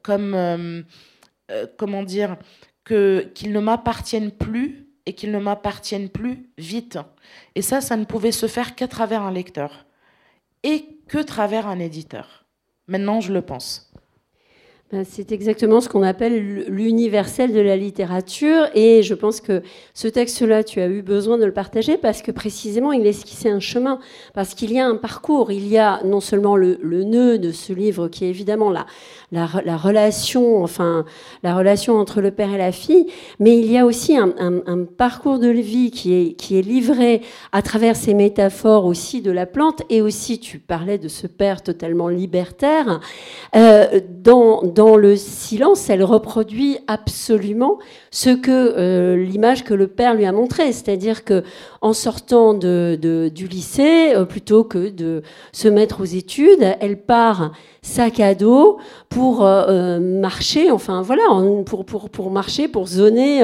comme, 0.02 0.84
comment 1.76 2.02
dire, 2.02 2.36
que 2.84 3.30
qu'il 3.34 3.52
ne 3.52 3.60
m'appartienne 3.60 4.30
plus 4.30 4.85
et 5.06 5.14
qu'ils 5.14 5.32
ne 5.32 5.38
m'appartiennent 5.38 6.08
plus 6.08 6.50
vite. 6.58 6.98
Et 7.54 7.62
ça, 7.62 7.80
ça 7.80 7.96
ne 7.96 8.04
pouvait 8.04 8.32
se 8.32 8.46
faire 8.46 8.74
qu'à 8.74 8.88
travers 8.88 9.22
un 9.22 9.30
lecteur 9.30 9.86
et 10.62 10.98
que 11.08 11.18
travers 11.18 11.66
un 11.68 11.78
éditeur. 11.78 12.44
Maintenant, 12.88 13.20
je 13.20 13.32
le 13.32 13.42
pense. 13.42 13.92
Ben, 14.92 15.04
c'est 15.04 15.32
exactement 15.32 15.80
ce 15.80 15.88
qu'on 15.88 16.04
appelle 16.04 16.64
l'universel 16.68 17.52
de 17.52 17.58
la 17.58 17.76
littérature. 17.76 18.68
Et 18.72 19.02
je 19.02 19.14
pense 19.14 19.40
que 19.40 19.62
ce 19.94 20.06
texte-là, 20.06 20.62
tu 20.62 20.80
as 20.80 20.86
eu 20.86 21.02
besoin 21.02 21.38
de 21.38 21.44
le 21.44 21.52
partager 21.52 21.96
parce 21.96 22.22
que 22.22 22.30
précisément, 22.30 22.92
il 22.92 23.04
esquissait 23.04 23.50
un 23.50 23.58
chemin, 23.58 23.98
parce 24.32 24.54
qu'il 24.54 24.72
y 24.72 24.78
a 24.78 24.86
un 24.86 24.94
parcours. 24.94 25.50
Il 25.50 25.66
y 25.66 25.76
a 25.76 26.00
non 26.04 26.20
seulement 26.20 26.54
le, 26.54 26.78
nœud 27.02 27.36
de 27.38 27.50
ce 27.50 27.72
livre, 27.72 28.06
qui 28.06 28.26
est 28.26 28.28
évidemment 28.28 28.70
la, 28.70 28.86
la, 29.32 29.76
relation, 29.76 30.62
enfin, 30.62 31.04
la 31.42 31.56
relation 31.56 31.98
entre 31.98 32.20
le 32.20 32.30
père 32.30 32.54
et 32.54 32.58
la 32.58 32.70
fille, 32.70 33.08
mais 33.40 33.58
il 33.58 33.68
y 33.68 33.78
a 33.78 33.86
aussi 33.86 34.16
un, 34.16 34.30
parcours 34.96 35.40
de 35.40 35.48
vie 35.48 35.90
qui 35.90 36.14
est, 36.14 36.62
livré 36.62 37.22
à 37.50 37.60
travers 37.60 37.96
ces 37.96 38.14
métaphores 38.14 38.86
aussi 38.86 39.20
de 39.20 39.32
la 39.32 39.46
plante. 39.46 39.82
Et 39.90 40.00
aussi, 40.00 40.38
tu 40.38 40.60
parlais 40.60 40.98
de 40.98 41.08
ce 41.08 41.26
père 41.26 41.64
totalement 41.64 42.08
libertaire. 42.08 43.00
Euh, 43.56 44.00
dans 44.22 44.62
dans 44.76 44.96
le 44.96 45.16
silence, 45.16 45.88
elle 45.88 46.04
reproduit 46.04 46.76
absolument 46.86 47.78
ce 48.10 48.28
que 48.28 48.50
euh, 48.50 49.16
l'image 49.16 49.64
que 49.64 49.72
le 49.72 49.86
père 49.86 50.14
lui 50.14 50.26
a 50.26 50.32
montrée, 50.32 50.70
c'est-à-dire 50.70 51.24
que 51.24 51.44
en 51.80 51.94
sortant 51.94 52.52
du 52.52 53.46
lycée, 53.48 54.12
euh, 54.14 54.26
plutôt 54.26 54.64
que 54.64 54.90
de 54.90 55.22
se 55.52 55.68
mettre 55.68 56.02
aux 56.02 56.04
études, 56.04 56.76
elle 56.80 57.00
part 57.00 57.52
sac 57.80 58.20
à 58.20 58.34
dos 58.34 58.76
pour 59.08 59.46
euh, 59.46 59.98
marcher, 59.98 60.70
enfin 60.70 61.00
voilà, 61.00 61.24
pour, 61.64 62.30
marcher, 62.30 62.68
pour 62.68 62.86
zoner 62.86 63.42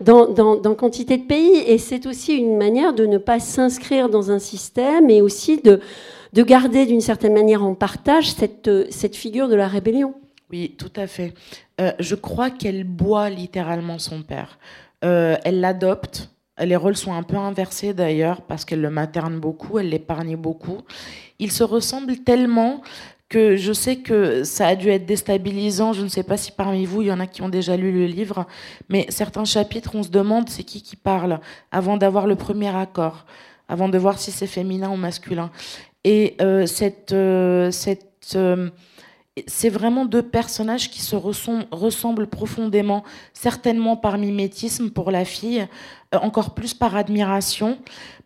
dans, 0.00 0.74
quantité 0.74 1.16
de 1.16 1.26
pays. 1.26 1.62
Et 1.64 1.78
c'est 1.78 2.06
aussi 2.06 2.34
une 2.34 2.56
manière 2.56 2.92
de 2.92 3.06
ne 3.06 3.18
pas 3.18 3.38
s'inscrire 3.38 4.08
dans 4.08 4.32
un 4.32 4.40
système 4.40 5.10
et 5.10 5.22
aussi 5.22 5.58
de, 5.58 5.78
de 6.32 6.42
garder 6.42 6.86
d'une 6.86 7.00
certaine 7.00 7.34
manière 7.34 7.62
en 7.62 7.74
partage 7.74 8.30
cette 8.32 9.14
figure 9.14 9.46
de 9.46 9.54
la 9.54 9.68
rébellion. 9.68 10.14
Oui, 10.52 10.74
tout 10.76 10.92
à 10.96 11.06
fait. 11.06 11.32
Euh, 11.80 11.92
je 11.98 12.14
crois 12.14 12.50
qu'elle 12.50 12.84
boit 12.84 13.30
littéralement 13.30 13.98
son 13.98 14.22
père. 14.22 14.58
Euh, 15.02 15.36
elle 15.44 15.60
l'adopte. 15.60 16.28
Les 16.62 16.76
rôles 16.76 16.96
sont 16.96 17.14
un 17.14 17.22
peu 17.22 17.36
inversés 17.36 17.94
d'ailleurs 17.94 18.42
parce 18.42 18.66
qu'elle 18.66 18.82
le 18.82 18.90
materne 18.90 19.40
beaucoup, 19.40 19.78
elle 19.78 19.88
l'épargne 19.88 20.36
beaucoup. 20.36 20.82
Ils 21.38 21.50
se 21.50 21.64
ressemblent 21.64 22.18
tellement 22.18 22.82
que 23.30 23.56
je 23.56 23.72
sais 23.72 23.96
que 23.96 24.44
ça 24.44 24.66
a 24.66 24.76
dû 24.76 24.90
être 24.90 25.06
déstabilisant. 25.06 25.94
Je 25.94 26.02
ne 26.02 26.08
sais 26.08 26.22
pas 26.22 26.36
si 26.36 26.52
parmi 26.52 26.84
vous, 26.84 27.00
il 27.00 27.08
y 27.08 27.12
en 27.12 27.20
a 27.20 27.26
qui 27.26 27.40
ont 27.40 27.48
déjà 27.48 27.74
lu 27.78 27.90
le 27.90 28.04
livre, 28.04 28.46
mais 28.90 29.06
certains 29.08 29.46
chapitres, 29.46 29.92
on 29.94 30.02
se 30.02 30.10
demande 30.10 30.50
c'est 30.50 30.64
qui 30.64 30.82
qui 30.82 30.96
parle 30.96 31.40
avant 31.70 31.96
d'avoir 31.96 32.26
le 32.26 32.36
premier 32.36 32.76
accord, 32.76 33.24
avant 33.70 33.88
de 33.88 33.96
voir 33.96 34.18
si 34.18 34.30
c'est 34.30 34.46
féminin 34.46 34.90
ou 34.90 34.96
masculin. 34.96 35.50
Et 36.04 36.36
euh, 36.42 36.66
cette, 36.66 37.14
cette 37.72 38.36
c'est 39.46 39.70
vraiment 39.70 40.04
deux 40.04 40.22
personnages 40.22 40.90
qui 40.90 41.00
se 41.00 41.16
ressemblent 41.16 42.26
profondément, 42.26 43.02
certainement 43.32 43.96
par 43.96 44.18
mimétisme 44.18 44.90
pour 44.90 45.10
la 45.10 45.24
fille, 45.24 45.66
euh, 46.14 46.18
encore 46.18 46.54
plus 46.54 46.74
par 46.74 46.96
admiration, 46.96 47.78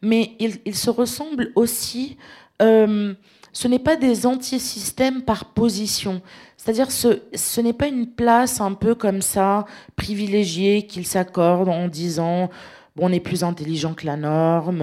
mais 0.03 0.33
ils, 0.41 0.75
se 0.75 0.91
ressemblent 0.91 1.53
aussi. 1.55 2.17
Euh, 2.61 3.15
ce 3.53 3.69
n'est 3.69 3.79
pas 3.79 3.97
des 3.97 4.27
antisystèmes 4.27 5.23
par 5.23 5.47
position. 5.47 6.21
C'est-à-dire 6.57 6.91
ce, 6.91 7.61
n'est 7.61 7.73
pas 7.73 7.87
une 7.87 8.09
place 8.09 8.61
un 8.61 8.73
peu 8.73 8.97
comme 8.97 9.23
ça, 9.23 9.65
privilégiée, 9.95 10.87
qu'ils 10.87 11.07
s'accordent 11.07 11.69
en 11.69 11.87
disant 11.87 12.51
on 12.99 13.13
est 13.13 13.21
plus 13.21 13.45
intelligent 13.45 13.95
que 13.95 14.07
la 14.07 14.17
norme, 14.17 14.83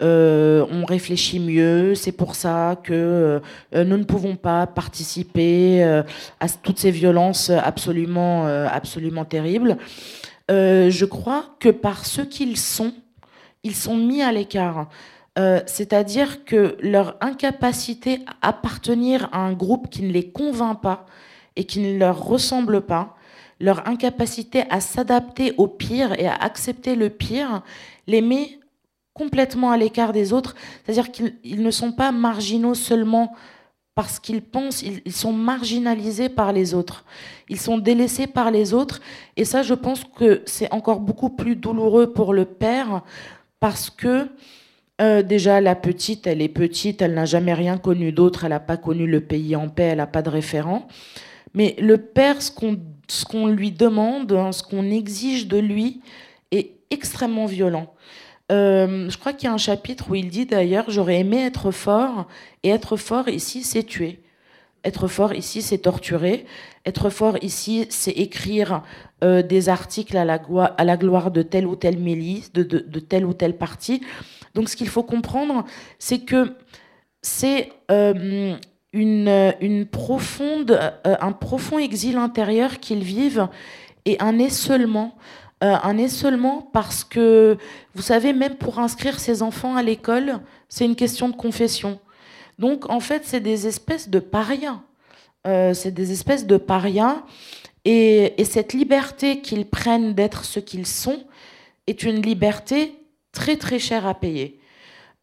on 0.00 0.84
réfléchit 0.86 1.40
mieux, 1.40 1.94
c'est 1.94 2.12
pour 2.12 2.34
ça 2.34 2.76
que 2.82 3.40
nous 3.74 3.96
ne 3.96 4.04
pouvons 4.04 4.36
pas 4.36 4.66
participer 4.66 5.82
à 5.82 6.48
toutes 6.62 6.78
ces 6.78 6.90
violences 6.90 7.50
absolument, 7.50 8.46
absolument 8.46 9.24
terribles. 9.24 9.76
je 10.48 11.04
crois 11.04 11.44
que 11.58 11.68
par 11.68 12.06
ce 12.06 12.22
qu'ils 12.22 12.56
sont, 12.56 12.92
ils 13.62 13.74
sont 13.74 13.96
mis 13.96 14.22
à 14.22 14.32
l'écart. 14.32 14.88
Euh, 15.38 15.60
c'est-à-dire 15.66 16.44
que 16.44 16.76
leur 16.80 17.16
incapacité 17.20 18.20
à 18.42 18.48
appartenir 18.48 19.28
à 19.32 19.38
un 19.38 19.52
groupe 19.52 19.88
qui 19.88 20.02
ne 20.02 20.12
les 20.12 20.30
convainc 20.30 20.80
pas 20.82 21.06
et 21.56 21.64
qui 21.64 21.80
ne 21.80 21.98
leur 21.98 22.24
ressemble 22.24 22.80
pas, 22.80 23.16
leur 23.60 23.86
incapacité 23.86 24.64
à 24.70 24.80
s'adapter 24.80 25.54
au 25.58 25.68
pire 25.68 26.18
et 26.18 26.26
à 26.26 26.34
accepter 26.34 26.96
le 26.96 27.10
pire, 27.10 27.62
les 28.06 28.22
met 28.22 28.58
complètement 29.12 29.70
à 29.70 29.76
l'écart 29.76 30.12
des 30.12 30.32
autres. 30.32 30.54
C'est-à-dire 30.84 31.12
qu'ils 31.12 31.62
ne 31.62 31.70
sont 31.70 31.92
pas 31.92 32.10
marginaux 32.10 32.74
seulement 32.74 33.34
parce 33.94 34.18
qu'ils 34.18 34.40
pensent, 34.40 34.82
ils, 34.82 35.12
sont 35.12 35.32
marginalisés 35.32 36.30
par 36.30 36.52
les 36.52 36.72
autres. 36.72 37.04
Ils 37.50 37.60
sont 37.60 37.76
délaissés 37.76 38.26
par 38.26 38.50
les 38.50 38.72
autres. 38.72 39.00
Et 39.36 39.44
ça, 39.44 39.62
je 39.62 39.74
pense 39.74 40.04
que 40.04 40.42
c'est 40.46 40.72
encore 40.72 41.00
beaucoup 41.00 41.28
plus 41.28 41.54
douloureux 41.54 42.12
pour 42.12 42.32
le 42.32 42.46
père 42.46 43.02
parce 43.58 43.90
que 43.90 44.28
euh, 45.02 45.22
déjà, 45.22 45.60
la 45.60 45.74
petite, 45.74 46.26
elle 46.26 46.40
est 46.40 46.48
petite, 46.48 47.02
elle 47.02 47.14
n'a 47.14 47.24
jamais 47.24 47.54
rien 47.54 47.78
connu 47.78 48.12
d'autre, 48.12 48.44
elle 48.44 48.50
n'a 48.50 48.60
pas 48.60 48.76
connu 48.76 49.06
le 49.06 49.20
pays 49.20 49.56
en 49.56 49.68
paix, 49.68 49.84
elle 49.84 49.98
n'a 49.98 50.06
pas 50.06 50.22
de 50.22 50.30
référent. 50.30 50.88
Mais 51.52 51.74
le 51.78 51.98
père, 51.98 52.40
ce 52.40 52.50
qu'on 52.50 52.78
lui 53.46 53.72
demande, 53.72 54.32
hein, 54.32 54.52
ce 54.52 54.62
qu'on 54.62 54.90
exige 54.90 55.46
de 55.46 55.58
lui, 55.58 56.00
est 56.50 56.72
extrêmement 56.90 57.46
violent. 57.46 57.92
Euh, 58.50 59.08
je 59.08 59.16
crois 59.16 59.32
qu'il 59.32 59.46
y 59.46 59.50
a 59.50 59.54
un 59.54 59.58
chapitre 59.58 60.10
où 60.10 60.14
il 60.14 60.28
dit 60.28 60.46
d'ailleurs, 60.46 60.86
j'aurais 60.88 61.20
aimé 61.20 61.44
être 61.44 61.70
fort, 61.70 62.26
et 62.62 62.70
être 62.70 62.96
fort 62.96 63.28
ici, 63.28 63.62
c'est 63.62 63.84
tuer. 63.84 64.20
Être 64.84 65.08
fort 65.08 65.34
ici, 65.34 65.62
c'est 65.62 65.78
torturer. 65.78 66.46
Être 66.86 67.10
fort 67.10 67.36
ici, 67.42 67.86
c'est 67.90 68.12
écrire 68.12 68.82
euh, 69.22 69.42
des 69.42 69.68
articles 69.68 70.16
à 70.16 70.24
la, 70.24 70.38
gloire 70.38 71.30
de 71.30 71.42
telle 71.42 71.66
ou 71.66 71.76
telle 71.76 71.98
milice, 71.98 72.52
de, 72.52 72.62
de, 72.62 73.00
tel 73.00 73.26
ou 73.26 73.34
tel 73.34 73.56
parti. 73.56 74.00
Donc 74.54 74.68
ce 74.68 74.76
qu'il 74.76 74.88
faut 74.88 75.02
comprendre, 75.02 75.64
c'est 75.98 76.20
que 76.20 76.54
c'est 77.20 77.70
euh, 77.90 78.56
une, 78.92 79.54
une, 79.60 79.86
profonde, 79.86 80.72
euh, 81.06 81.16
un 81.20 81.32
profond 81.32 81.78
exil 81.78 82.16
intérieur 82.16 82.80
qu'ils 82.80 83.04
vivent 83.04 83.48
et 84.04 84.16
un 84.20 84.38
esselement. 84.38 85.16
un 85.60 85.98
esselement 85.98 86.62
parce 86.72 87.04
que, 87.04 87.58
vous 87.94 88.02
savez, 88.02 88.32
même 88.32 88.54
pour 88.54 88.78
inscrire 88.78 89.20
ses 89.20 89.42
enfants 89.42 89.76
à 89.76 89.82
l'école, 89.82 90.40
c'est 90.70 90.86
une 90.86 90.96
question 90.96 91.28
de 91.28 91.36
confession. 91.36 92.00
Donc 92.58 92.88
en 92.88 93.00
fait, 93.00 93.22
c'est 93.24 93.40
des 93.40 93.66
espèces 93.66 94.08
de 94.08 94.20
parias. 94.20 94.80
c'est 95.44 95.92
des 95.92 96.12
espèces 96.12 96.46
de 96.46 96.56
parias 96.56 97.22
et, 97.84 98.34
cette 98.44 98.72
liberté 98.72 99.40
qu'ils 99.40 99.66
prennent 99.66 100.14
d'être 100.14 100.44
ce 100.44 100.60
qu'ils 100.60 100.86
sont 100.86 101.24
est 101.86 102.02
une 102.02 102.20
liberté 102.20 102.94
très 103.32 103.56
très 103.56 103.78
chère 103.78 104.06
à 104.06 104.14
payer. 104.14 104.58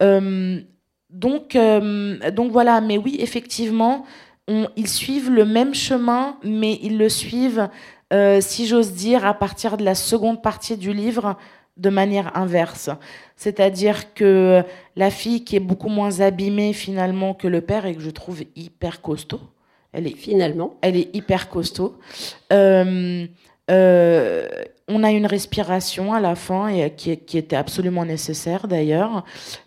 Euh, 0.01 0.61
donc, 1.09 1.55
euh, 1.55 2.31
donc 2.31 2.51
voilà, 2.51 2.81
mais 2.81 2.97
oui, 2.97 3.17
effectivement, 3.19 4.05
ils 4.47 4.87
suivent 4.87 5.29
le 5.29 5.45
même 5.45 5.73
chemin, 5.73 6.37
mais 6.43 6.79
ils 6.81 6.97
le 6.97 7.09
suivent, 7.09 7.69
euh, 8.13 8.39
si 8.41 8.67
j'ose 8.67 8.93
dire, 8.93 9.25
à 9.25 9.33
partir 9.33 9.77
de 9.77 9.83
la 9.83 9.95
seconde 9.95 10.41
partie 10.41 10.77
du 10.77 10.93
livre, 10.93 11.37
de 11.77 11.89
manière 11.89 12.35
inverse. 12.35 12.89
C'est-à-dire 13.35 14.13
que 14.13 14.63
la 14.95 15.11
fille 15.11 15.43
qui 15.43 15.55
est 15.55 15.61
beaucoup 15.61 15.89
moins 15.89 16.21
abîmée 16.21 16.73
finalement 16.73 17.33
que 17.33 17.47
le 17.47 17.61
père 17.61 17.85
et 17.85 17.95
que 17.95 18.01
je 18.01 18.09
trouve 18.09 18.41
hyper 18.55 19.01
costaud, 19.01 19.41
elle 19.93 20.07
est 20.07 20.15
finalement. 20.15 20.75
Elle 20.81 20.97
est 20.97 21.15
hyper 21.15 21.49
costaud. 21.49 21.97
Euh, 22.51 23.25
euh, 23.69 24.47
on 24.87 25.03
a 25.03 25.11
une 25.11 25.25
respiration 25.25 26.13
à 26.13 26.19
la 26.19 26.35
fin 26.35 26.67
et 26.67 26.91
qui, 26.91 27.11
était 27.11 27.55
absolument 27.55 28.05
nécessaire 28.05 28.67
d'ailleurs. 28.67 29.25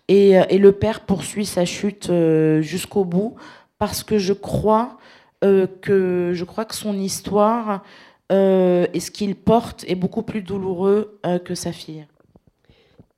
Et, 0.09 0.39
le 0.59 0.73
père 0.73 1.01
poursuit 1.01 1.47
sa 1.47 1.65
chute 1.65 2.09
euh, 2.11 2.63
jusqu'au 2.63 3.05
bout 3.05 3.35
parce 3.79 4.03
que 4.03 4.19
je 4.19 4.33
crois 4.33 4.99
que 5.43 6.35
son 6.71 6.99
histoire 6.99 7.83
et 8.31 9.01
ce 9.01 9.11
qu'il 9.11 9.35
porte 9.35 9.85
est 9.89 9.95
beaucoup 9.95 10.23
plus 10.23 10.43
douloureux 10.43 11.19
que 11.45 11.55
sa 11.55 11.73
fille. 11.73 12.07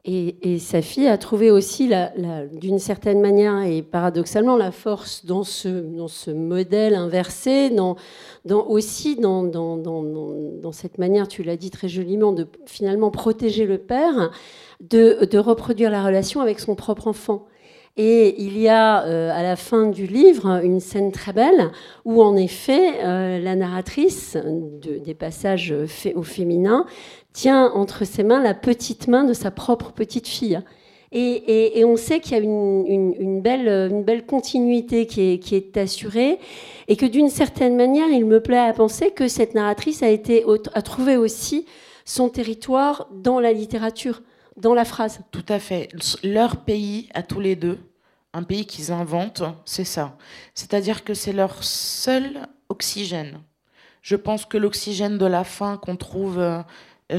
Et, 0.05 0.59
sa 0.59 0.83
fille 0.83 1.07
a 1.07 1.17
trouvé 1.17 1.53
aussi, 1.53 1.89
d'une 2.55 2.81
certaine 2.81 3.21
manière 3.21 3.63
et 3.63 3.83
paradoxalement, 3.83 4.57
la 4.57 4.73
force 4.73 5.25
dans 5.25 5.45
ce, 5.45 5.69
dans 5.69 6.09
ce 6.09 6.33
modèle 6.33 6.97
inversé, 6.97 7.71
dans, 7.71 7.95
dans 8.45 8.67
aussi 8.67 9.15
dans, 9.15 9.45
dans, 9.45 9.77
dans, 9.77 10.73
cette 10.73 10.99
manière, 10.99 11.29
tu 11.29 11.45
l'as 11.45 11.57
dit 11.57 11.71
très 11.71 11.89
joliment, 11.89 12.33
de 12.33 12.49
finalement 12.67 13.13
protéger 13.13 13.65
le 13.65 13.79
père, 13.79 14.33
de, 14.81 15.25
de 15.25 15.39
reproduire 15.39 15.91
la 15.91 16.05
relation 16.05 16.41
avec 16.41 16.59
son 16.59 16.75
propre 16.75 17.07
enfant. 17.07 17.47
Et 17.99 18.43
il 18.43 18.59
y 18.59 18.69
a 18.69 19.05
euh, 19.05 19.31
à 19.31 19.43
la 19.43 19.55
fin 19.55 19.87
du 19.87 20.07
livre 20.07 20.61
une 20.65 20.81
scène 20.81 21.13
très 21.13 21.35
belle 21.35 21.71
où 22.07 22.23
en 22.23 22.37
effet 22.37 23.05
euh, 23.05 23.39
la 23.39 23.55
narratrice 23.55 24.39
des 24.83 25.15
passages 25.15 25.75
au 26.15 26.23
féminin 26.23 26.87
tient 27.35 27.71
entre 27.75 28.07
ses 28.07 28.23
mains 28.23 28.43
la 28.43 28.55
petite 28.55 29.09
main 29.09 29.25
de 29.25 29.35
sa 29.35 29.51
propre 29.51 29.93
petite 29.93 30.27
fille. 30.27 30.61
Et, 31.15 31.85
on 31.85 31.97
sait 31.97 32.21
qu'il 32.21 32.33
y 32.33 32.37
a 32.37 32.43
une, 32.43 33.43
belle, 33.43 33.69
une 33.69 34.03
belle 34.03 34.25
continuité 34.25 35.07
qui 35.07 35.21
est, 35.53 35.77
assurée 35.77 36.39
et 36.89 36.97
que 36.97 37.05
d'une 37.05 37.29
certaine 37.29 37.77
manière, 37.77 38.09
il 38.09 38.25
me 38.25 38.41
plaît 38.41 38.57
à 38.57 38.73
penser 38.73 39.11
que 39.11 39.29
cette 39.29 39.55
narratrice 39.55 40.03
a 40.03 40.83
trouvé 40.83 41.19
aussi 41.19 41.67
son 42.07 42.31
territoire 42.31 43.11
dans 43.13 43.41
la 43.41 43.53
littérature, 43.53 44.23
dans 44.57 44.75
la 44.75 44.85
phrase. 44.85 45.21
Tout 45.31 45.47
à 45.49 45.59
fait. 45.59 45.89
Leur 46.23 46.57
pays, 46.65 47.09
à 47.15 47.23
tous 47.23 47.41
les 47.41 47.57
deux, 47.57 47.79
un 48.33 48.43
pays 48.43 48.67
qu'ils 48.67 48.93
inventent, 48.93 49.43
c'est 49.65 49.85
ça. 49.85 50.17
C'est-à-dire 50.55 51.05
que 51.05 51.15
c'est 51.15 51.33
leur 51.33 51.63
seul 51.63 52.47
oxygène. 52.69 53.41
Je 54.01 54.17
pense 54.17 54.45
que 54.45 54.59
l'oxygène 54.59 55.19
de 55.19 55.27
la 55.27 55.45
fin 55.45 55.77
qu'on 55.77 55.97
trouve 55.97 56.39
euh, 56.39 56.63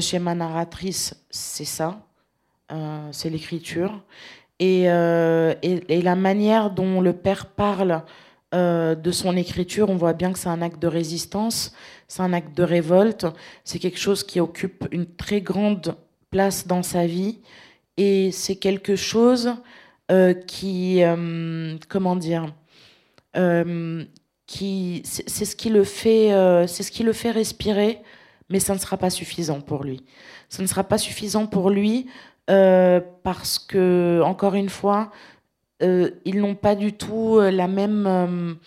chez 0.00 0.18
ma 0.18 0.34
narratrice, 0.34 1.14
c'est 1.30 1.64
ça, 1.64 2.00
euh, 2.72 3.08
c'est 3.12 3.30
l'écriture. 3.30 4.02
Euh, 4.62 5.54
et, 5.62 6.02
la 6.02 6.14
manière 6.14 6.70
dont 6.70 7.00
le 7.00 7.12
père 7.12 7.46
parle 7.46 8.02
de 8.52 9.10
son 9.10 9.36
écriture, 9.36 9.90
on 9.90 9.96
voit 9.96 10.12
bien 10.12 10.32
que 10.32 10.38
c'est 10.38 10.48
un 10.48 10.62
acte 10.62 10.80
de 10.80 10.86
résistance, 10.86 11.74
c'est 12.06 12.22
un 12.22 12.32
acte 12.32 12.56
de 12.56 12.62
révolte, 12.62 13.26
c'est 13.64 13.80
quelque 13.80 13.98
chose 13.98 14.22
qui 14.22 14.38
occupe 14.38 14.86
une 14.92 15.06
très 15.06 15.40
grande 15.40 15.96
place 16.34 16.66
dans 16.66 16.82
sa 16.82 17.06
vie, 17.06 17.38
et 17.96 18.32
c'est 18.32 18.56
quelque 18.56 18.96
chose 18.96 19.54
qui, 20.48 21.00
comment 21.88 22.16
dire, 22.16 22.52
qui, 24.46 25.02
c'est 25.04 25.44
ce 25.44 25.54
qui 25.54 25.70
le 25.70 25.84
fait, 25.84 26.66
c'est 26.66 26.82
ce 26.82 26.90
qui 26.90 27.04
le 27.04 27.12
fait 27.12 27.30
respirer 27.30 28.00
mais 28.50 28.60
ça 28.60 28.74
ne 28.74 28.78
sera 28.78 28.96
pas 28.96 29.10
suffisant 29.10 29.60
pour 29.60 29.84
lui. 29.84 30.04
Ça 30.48 30.62
ne 30.62 30.66
sera 30.66 30.84
pas 30.84 30.98
suffisant 30.98 31.46
pour 31.46 31.70
lui 31.70 32.06
euh, 32.50 33.00
parce 33.22 33.58
que, 33.58 34.20
encore 34.22 34.54
une 34.54 34.68
fois, 34.68 35.10
euh, 35.82 36.10
ils 36.24 36.38
n'ont 36.40 36.54
pas 36.54 36.74
du 36.74 36.92
tout 36.92 37.38
euh, 37.38 37.50
la 37.50 37.68
même. 37.68 38.58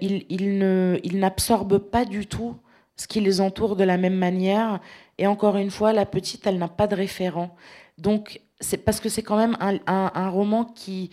ils, 0.00 0.24
ils 0.28 1.18
n'absorbent 1.18 1.78
pas 1.78 2.04
du 2.04 2.26
tout 2.26 2.56
ce 2.96 3.06
qui 3.06 3.20
les 3.20 3.40
entoure 3.40 3.76
de 3.76 3.84
la 3.84 3.96
même 3.96 4.16
manière. 4.16 4.80
Et 5.18 5.26
encore 5.26 5.56
une 5.56 5.70
fois, 5.70 5.92
la 5.92 6.06
petite, 6.06 6.46
elle 6.46 6.58
n'a 6.58 6.68
pas 6.68 6.86
de 6.86 6.94
référent. 6.94 7.54
Donc, 7.98 8.40
c'est 8.60 8.78
parce 8.78 9.00
que 9.00 9.08
c'est 9.08 9.22
quand 9.22 9.36
même 9.36 9.56
un, 9.60 9.78
un, 9.86 10.28
roman 10.30 10.64
qui, 10.64 11.10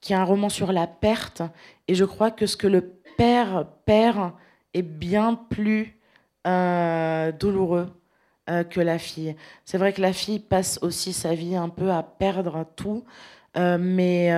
qui 0.00 0.12
est 0.12 0.16
un 0.16 0.24
roman 0.24 0.48
sur 0.48 0.72
la 0.72 0.86
perte. 0.86 1.42
Et 1.88 1.94
je 1.94 2.04
crois 2.04 2.30
que 2.30 2.46
ce 2.46 2.56
que 2.56 2.66
le 2.66 2.96
père 3.16 3.66
perd 3.84 4.32
est 4.74 4.82
bien 4.82 5.34
plus 5.34 5.98
euh, 6.46 7.32
douloureux 7.32 7.88
euh, 8.50 8.64
que 8.64 8.80
la 8.80 8.98
fille. 8.98 9.34
C'est 9.64 9.78
vrai 9.78 9.92
que 9.92 10.00
la 10.00 10.12
fille 10.12 10.38
passe 10.38 10.78
aussi 10.82 11.12
sa 11.12 11.34
vie 11.34 11.56
un 11.56 11.68
peu 11.68 11.90
à 11.90 12.02
perdre 12.02 12.64
tout, 12.76 13.04
euh, 13.56 13.78
mais, 13.80 14.30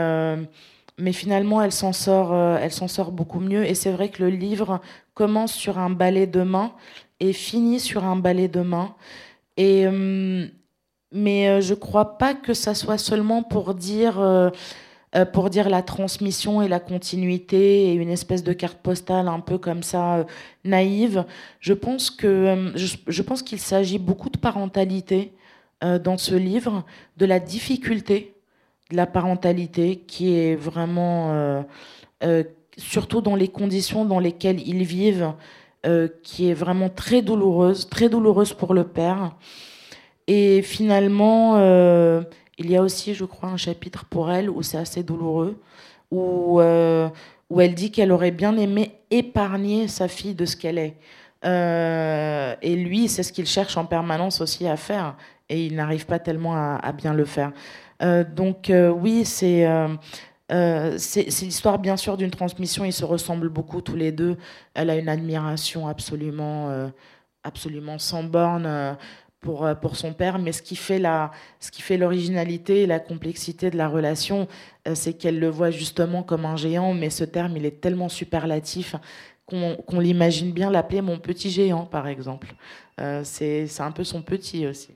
mais 0.96 1.12
finalement 1.12 1.60
elle 1.60 1.72
s'en 1.72 1.92
sort, 1.92 2.34
elle 2.34 2.72
s'en 2.72 2.88
sort 2.88 3.12
beaucoup 3.12 3.40
mieux. 3.40 3.66
Et 3.66 3.74
c'est 3.74 3.90
vrai 3.90 4.08
que 4.08 4.22
le 4.22 4.30
livre 4.30 4.80
commence 5.18 5.52
sur 5.52 5.78
un 5.78 5.90
balai 5.90 6.26
de 6.26 6.42
main 6.42 6.72
et 7.20 7.32
finit 7.32 7.80
sur 7.80 8.04
un 8.04 8.16
balai 8.16 8.48
de 8.48 8.60
main. 8.60 8.94
Et 9.56 9.86
mais 11.10 11.62
je 11.62 11.74
crois 11.74 12.18
pas 12.18 12.34
que 12.34 12.54
ça 12.54 12.74
soit 12.74 12.98
seulement 12.98 13.42
pour 13.42 13.74
dire 13.74 14.20
euh, 15.16 15.24
pour 15.24 15.48
dire 15.48 15.70
la 15.70 15.80
transmission 15.80 16.60
et 16.60 16.68
la 16.68 16.80
continuité 16.80 17.86
et 17.86 17.94
une 17.94 18.10
espèce 18.10 18.44
de 18.44 18.52
carte 18.52 18.76
postale 18.78 19.26
un 19.28 19.40
peu 19.40 19.56
comme 19.56 19.82
ça 19.82 20.16
euh, 20.16 20.24
naïve. 20.64 21.24
Je 21.60 21.72
pense 21.72 22.10
que 22.10 22.26
euh, 22.26 22.72
je, 22.76 23.22
pense 23.22 23.42
qu'il 23.42 23.58
s'agit 23.58 23.98
beaucoup 23.98 24.28
de 24.28 24.36
parentalité 24.36 25.32
dans 25.80 26.18
ce 26.18 26.34
livre 26.34 26.84
de 27.18 27.24
la 27.24 27.38
difficulté 27.38 28.34
de 28.90 28.96
la 28.96 29.06
parentalité 29.06 30.00
qui 30.08 30.34
est 30.34 30.56
vraiment, 30.56 31.64
surtout 32.78 33.20
dans 33.20 33.36
les 33.36 33.48
conditions 33.48 34.04
dans 34.04 34.18
lesquelles 34.18 34.66
ils 34.66 34.84
vivent, 34.84 35.34
qui 36.22 36.50
est 36.50 36.54
vraiment 36.54 36.88
très 36.88 37.22
douloureuse, 37.22 37.88
très 37.88 38.08
douloureuse 38.08 38.52
pour 38.52 38.74
le 38.74 38.84
père. 38.84 39.36
Et 40.26 40.62
finalement, 40.62 41.56
il 42.58 42.70
y 42.70 42.76
a 42.76 42.82
aussi, 42.82 43.14
je 43.14 43.24
crois, 43.24 43.48
un 43.48 43.56
chapitre 43.56 44.04
pour 44.04 44.30
elle 44.30 44.50
où 44.50 44.62
c'est 44.62 44.78
assez 44.78 45.04
douloureux, 45.04 45.60
où, 46.10 46.60
euh, 46.60 47.08
où 47.50 47.60
elle 47.60 47.74
dit 47.74 47.92
qu'elle 47.92 48.10
aurait 48.10 48.32
bien 48.32 48.56
aimé 48.56 48.92
épargner 49.10 49.86
sa 49.86 50.08
fille 50.08 50.34
de 50.34 50.44
ce 50.44 50.56
qu'elle 50.56 50.78
est. 50.78 50.96
Euh, 51.44 52.56
et 52.60 52.74
lui, 52.74 53.08
c'est 53.08 53.22
ce 53.22 53.32
qu'il 53.32 53.46
cherche 53.46 53.76
en 53.76 53.84
permanence 53.84 54.40
aussi 54.40 54.66
à 54.66 54.76
faire, 54.76 55.16
et 55.48 55.64
il 55.66 55.76
n'arrive 55.76 56.06
pas 56.06 56.18
tellement 56.18 56.56
à, 56.56 56.92
bien 56.92 57.14
le 57.14 57.24
faire. 57.24 57.52
Euh, 58.02 58.24
donc 58.24 58.72
oui, 58.72 59.24
c'est 59.24 59.66
c'est 60.48 61.26
l'histoire 61.42 61.78
bien 61.78 61.96
sûr 61.96 62.16
d'une 62.16 62.30
transmission. 62.30 62.84
Ils 62.84 62.92
se 62.92 63.04
ressemblent 63.04 63.48
beaucoup 63.48 63.80
tous 63.80 63.96
les 63.96 64.12
deux. 64.12 64.36
Elle 64.74 64.90
a 64.90 64.96
une 64.96 65.08
admiration 65.08 65.88
absolument, 65.88 66.90
absolument 67.44 67.98
sans 67.98 68.24
borne 68.24 68.96
pour, 69.40 69.64
euh, 69.64 69.74
pour 69.74 69.96
son 69.96 70.12
père, 70.12 70.38
mais 70.38 70.52
ce 70.52 70.62
qui 70.62 70.76
fait 70.76 70.98
l'originalité 71.96 72.82
et 72.82 72.86
la 72.86 73.00
complexité 73.00 73.70
de 73.70 73.76
la 73.76 73.88
relation, 73.88 74.48
euh, 74.86 74.94
c'est 74.94 75.14
qu'elle 75.14 75.38
le 75.38 75.48
voit 75.48 75.70
justement 75.70 76.22
comme 76.22 76.44
un 76.44 76.56
géant, 76.56 76.94
mais 76.94 77.10
ce 77.10 77.24
terme, 77.24 77.56
il 77.56 77.64
est 77.66 77.80
tellement 77.80 78.08
superlatif 78.08 78.96
qu'on 79.46 80.00
l'imagine 80.00 80.52
bien 80.52 80.70
l'appeler 80.70 81.00
mon 81.00 81.18
petit 81.18 81.50
géant, 81.50 81.86
par 81.86 82.06
exemple. 82.06 82.54
Euh, 83.00 83.22
c'est 83.24 83.66
un 83.80 83.92
peu 83.92 84.04
son 84.04 84.20
petit 84.20 84.66
aussi. 84.66 84.90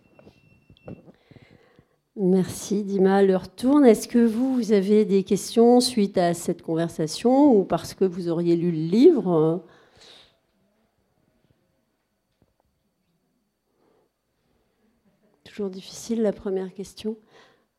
Merci 2.16 2.84
Dima. 2.84 3.22
L'heure 3.22 3.54
tourne. 3.54 3.86
Est-ce 3.86 4.06
que 4.06 4.18
vous, 4.18 4.54
vous 4.54 4.72
avez 4.72 5.06
des 5.06 5.24
questions 5.24 5.80
suite 5.80 6.18
à 6.18 6.34
cette 6.34 6.60
conversation 6.60 7.54
ou 7.56 7.64
parce 7.64 7.94
que 7.94 8.04
vous 8.04 8.28
auriez 8.28 8.54
lu 8.54 8.70
le 8.70 8.76
livre? 8.76 9.64
Toujours 15.44 15.70
difficile 15.70 16.20
la 16.20 16.32
première 16.32 16.72
question. 16.74 17.16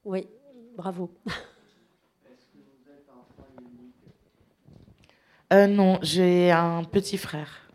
Oui, 0.04 0.28
bravo. 0.76 1.12
Euh, 5.52 5.68
non, 5.68 6.00
j'ai 6.02 6.50
un 6.50 6.84
petit 6.84 7.18
frère. 7.18 7.70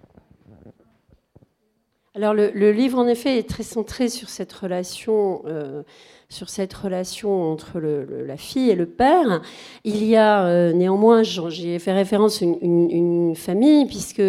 Alors 2.14 2.35
le, 2.35 2.73
livre 2.73 2.99
en 2.99 3.07
effet 3.07 3.38
est 3.38 3.49
très 3.49 3.62
centré 3.62 4.09
sur 4.09 4.29
cette 4.29 4.53
relation 4.53 5.42
euh, 5.47 5.85
sur 6.31 6.51
cette 6.51 6.75
relation 6.75 7.51
entre 7.51 7.81
la 7.81 8.37
fille 8.37 8.69
et 8.69 8.75
le 8.75 8.85
père. 8.85 9.41
Il 9.85 10.05
y 10.05 10.14
a 10.14 10.45
euh, 10.45 10.75
néanmoins, 10.75 11.23
j'ai 11.23 11.79
fait 11.79 11.93
référence 11.93 12.43
à 12.43 12.45
une, 12.45 13.35
famille, 13.35 13.87
puisque 13.87 14.21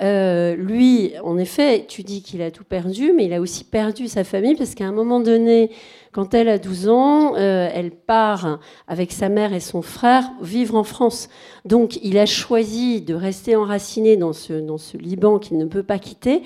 euh, 0.00 0.56
lui, 0.56 1.12
en 1.22 1.36
effet, 1.36 1.84
tu 1.86 2.02
dis 2.04 2.22
qu'il 2.22 2.40
a 2.40 2.50
tout 2.50 2.64
perdu, 2.64 3.12
mais 3.14 3.26
il 3.26 3.34
a 3.34 3.40
aussi 3.40 3.64
perdu 3.64 4.08
sa 4.08 4.24
famille, 4.24 4.54
parce 4.54 4.74
qu'à 4.74 4.86
un 4.86 4.92
moment 4.92 5.20
donné, 5.20 5.70
quand 6.12 6.32
elle 6.32 6.48
a 6.48 6.56
12 6.56 6.88
ans, 6.88 7.34
euh, 7.36 7.68
elle 7.72 7.90
part 7.90 8.58
avec 8.88 9.12
sa 9.12 9.28
mère 9.28 9.52
et 9.52 9.60
son 9.60 9.82
frère 9.82 10.24
vivre 10.40 10.74
en 10.74 10.84
France. 10.84 11.28
Donc 11.66 11.98
il 12.02 12.16
a 12.16 12.26
choisi 12.26 13.02
de 13.02 13.14
rester 13.14 13.56
enraciné 13.56 14.16
dans 14.16 14.32
ce, 14.32 14.96
Liban 14.96 15.38
qu'il 15.38 15.58
ne 15.58 15.66
peut 15.66 15.82
pas 15.82 15.98
quitter. 15.98 16.42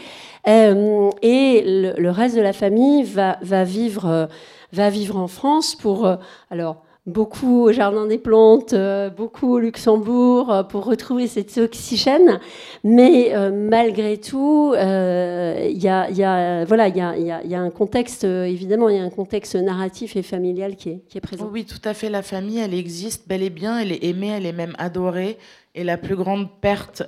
et 0.47 1.62
le, 1.64 2.09
reste 2.11 2.37
de 2.37 2.40
la 2.40 2.53
famille 2.53 3.05
va 3.05 3.64
vivre 3.64 4.29
va 4.72 4.90
vivre 4.90 5.16
en 5.16 5.29
France 5.29 5.74
pour, 5.74 6.07
euh, 6.07 6.16
alors, 6.50 6.83
beaucoup 7.07 7.62
au 7.62 7.72
Jardin 7.72 8.07
des 8.07 8.18
Plantes, 8.18 8.72
euh, 8.72 9.11
beaucoup 9.11 9.55
au 9.55 9.59
Luxembourg, 9.61 10.52
euh, 10.52 10.62
pour 10.64 10.85
retrouver 10.85 11.29
cet 11.29 11.57
oxygène. 11.57 12.40
Mais 12.83 13.33
malgré 13.52 14.18
tout, 14.18 14.74
il 14.74 15.79
y 15.79 15.88
a, 15.88 16.64
voilà, 16.64 16.88
il 16.88 16.96
y 16.96 17.55
a, 17.55 17.61
un 17.61 17.70
contexte, 17.70 18.24
évidemment, 18.24 18.88
il 18.88 18.96
y 18.96 18.98
a 18.98 19.05
un 19.05 19.11
contexte 19.11 19.55
narratif 19.55 20.16
et 20.16 20.22
familial 20.22 20.74
qui 20.74 21.00
est 21.14 21.20
présent. 21.20 21.48
Oui, 21.52 21.64
tout 21.64 21.83
à 21.85 21.94
fait. 21.94 22.11
La 22.11 22.22
famille, 22.22 22.59
elle 22.59 22.74
existe 22.74 23.29
bel 23.29 23.42
et 23.42 23.50
bien, 23.50 23.79
elle 23.79 23.92
est 23.92 24.02
aimée, 24.05 24.33
elle 24.37 24.46
est 24.46 24.52
même 24.52 24.74
adorée. 24.79 25.38
Et 25.76 25.85
la 25.85 25.98
plus 25.98 26.16
grande 26.16 26.48
perte 26.61 27.05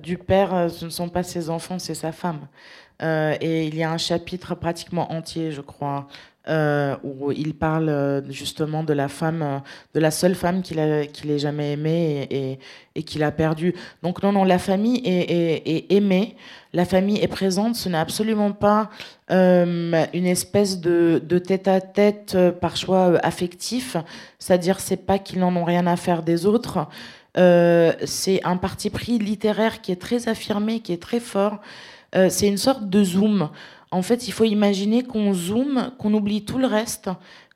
du 0.00 0.16
père, 0.16 0.70
ce 0.70 0.84
ne 0.84 0.90
sont 0.90 1.08
pas 1.08 1.24
ses 1.24 1.50
enfants, 1.50 1.80
c'est 1.80 1.94
sa 1.94 2.12
femme. 2.12 2.46
et 3.02 3.66
il 3.66 3.74
y 3.74 3.82
a 3.82 3.90
un 3.90 3.98
chapitre 3.98 4.54
pratiquement 4.54 5.10
entier, 5.12 5.50
je 5.50 5.60
crois, 5.60 6.06
euh, 6.48 6.96
où 7.04 7.30
il 7.32 7.52
parle 7.52 7.90
euh, 7.90 8.32
justement 8.32 8.82
de 8.82 8.94
la 8.94 9.08
femme, 9.08 9.42
euh, 9.42 9.58
de 9.92 10.00
la 10.00 10.10
seule 10.10 10.34
femme 10.34 10.62
qu'il 10.62 10.78
ait 10.78 11.38
jamais 11.38 11.72
aimée 11.72 12.26
et, 12.30 12.58
et, 12.94 13.02
qu'il 13.02 13.22
a 13.22 13.30
perdue. 13.30 13.74
Donc 14.02 14.22
non, 14.22 14.32
non, 14.32 14.44
la 14.44 14.58
famille 14.58 15.02
est, 15.04 15.92
aimée, 15.92 16.36
la 16.72 16.86
famille 16.86 17.18
est 17.18 17.28
présente. 17.28 17.74
Ce 17.74 17.90
n'est 17.90 17.98
absolument 17.98 18.52
pas 18.52 18.88
une 19.28 20.26
espèce 20.26 20.80
de, 20.80 21.20
tête-à-tête 21.38 22.36
par 22.58 22.74
choix 22.74 23.18
affectif, 23.22 23.98
c'est-à-dire 24.38 24.80
c'est 24.80 25.04
pas 25.04 25.18
qu'ils 25.18 25.40
n'en 25.40 25.54
ont 25.54 25.64
rien 25.64 25.86
à 25.86 25.96
faire 25.96 26.22
des 26.22 26.46
autres. 26.46 26.88
c'est 27.36 28.40
un 28.44 28.56
parti 28.56 28.88
pris 28.88 29.18
littéraire 29.18 29.82
qui 29.82 29.92
est 29.92 30.00
très 30.00 30.26
affirmé, 30.26 30.80
qui 30.80 30.94
est 30.94 31.02
très 31.02 31.20
fort. 31.20 31.60
c'est 32.14 32.48
une 32.48 32.56
sorte 32.56 32.88
de 32.88 33.04
zoom. 33.04 33.50
En 33.90 34.02
fait, 34.02 34.28
il 34.28 34.32
faut 34.32 34.44
imaginer 34.44 35.02
qu'on 35.02 35.34
zoome, 35.34 35.90
qu'on 35.98 36.14
oublie 36.14 36.44
tout 36.44 36.58
le 36.58 36.66
reste, 36.66 37.10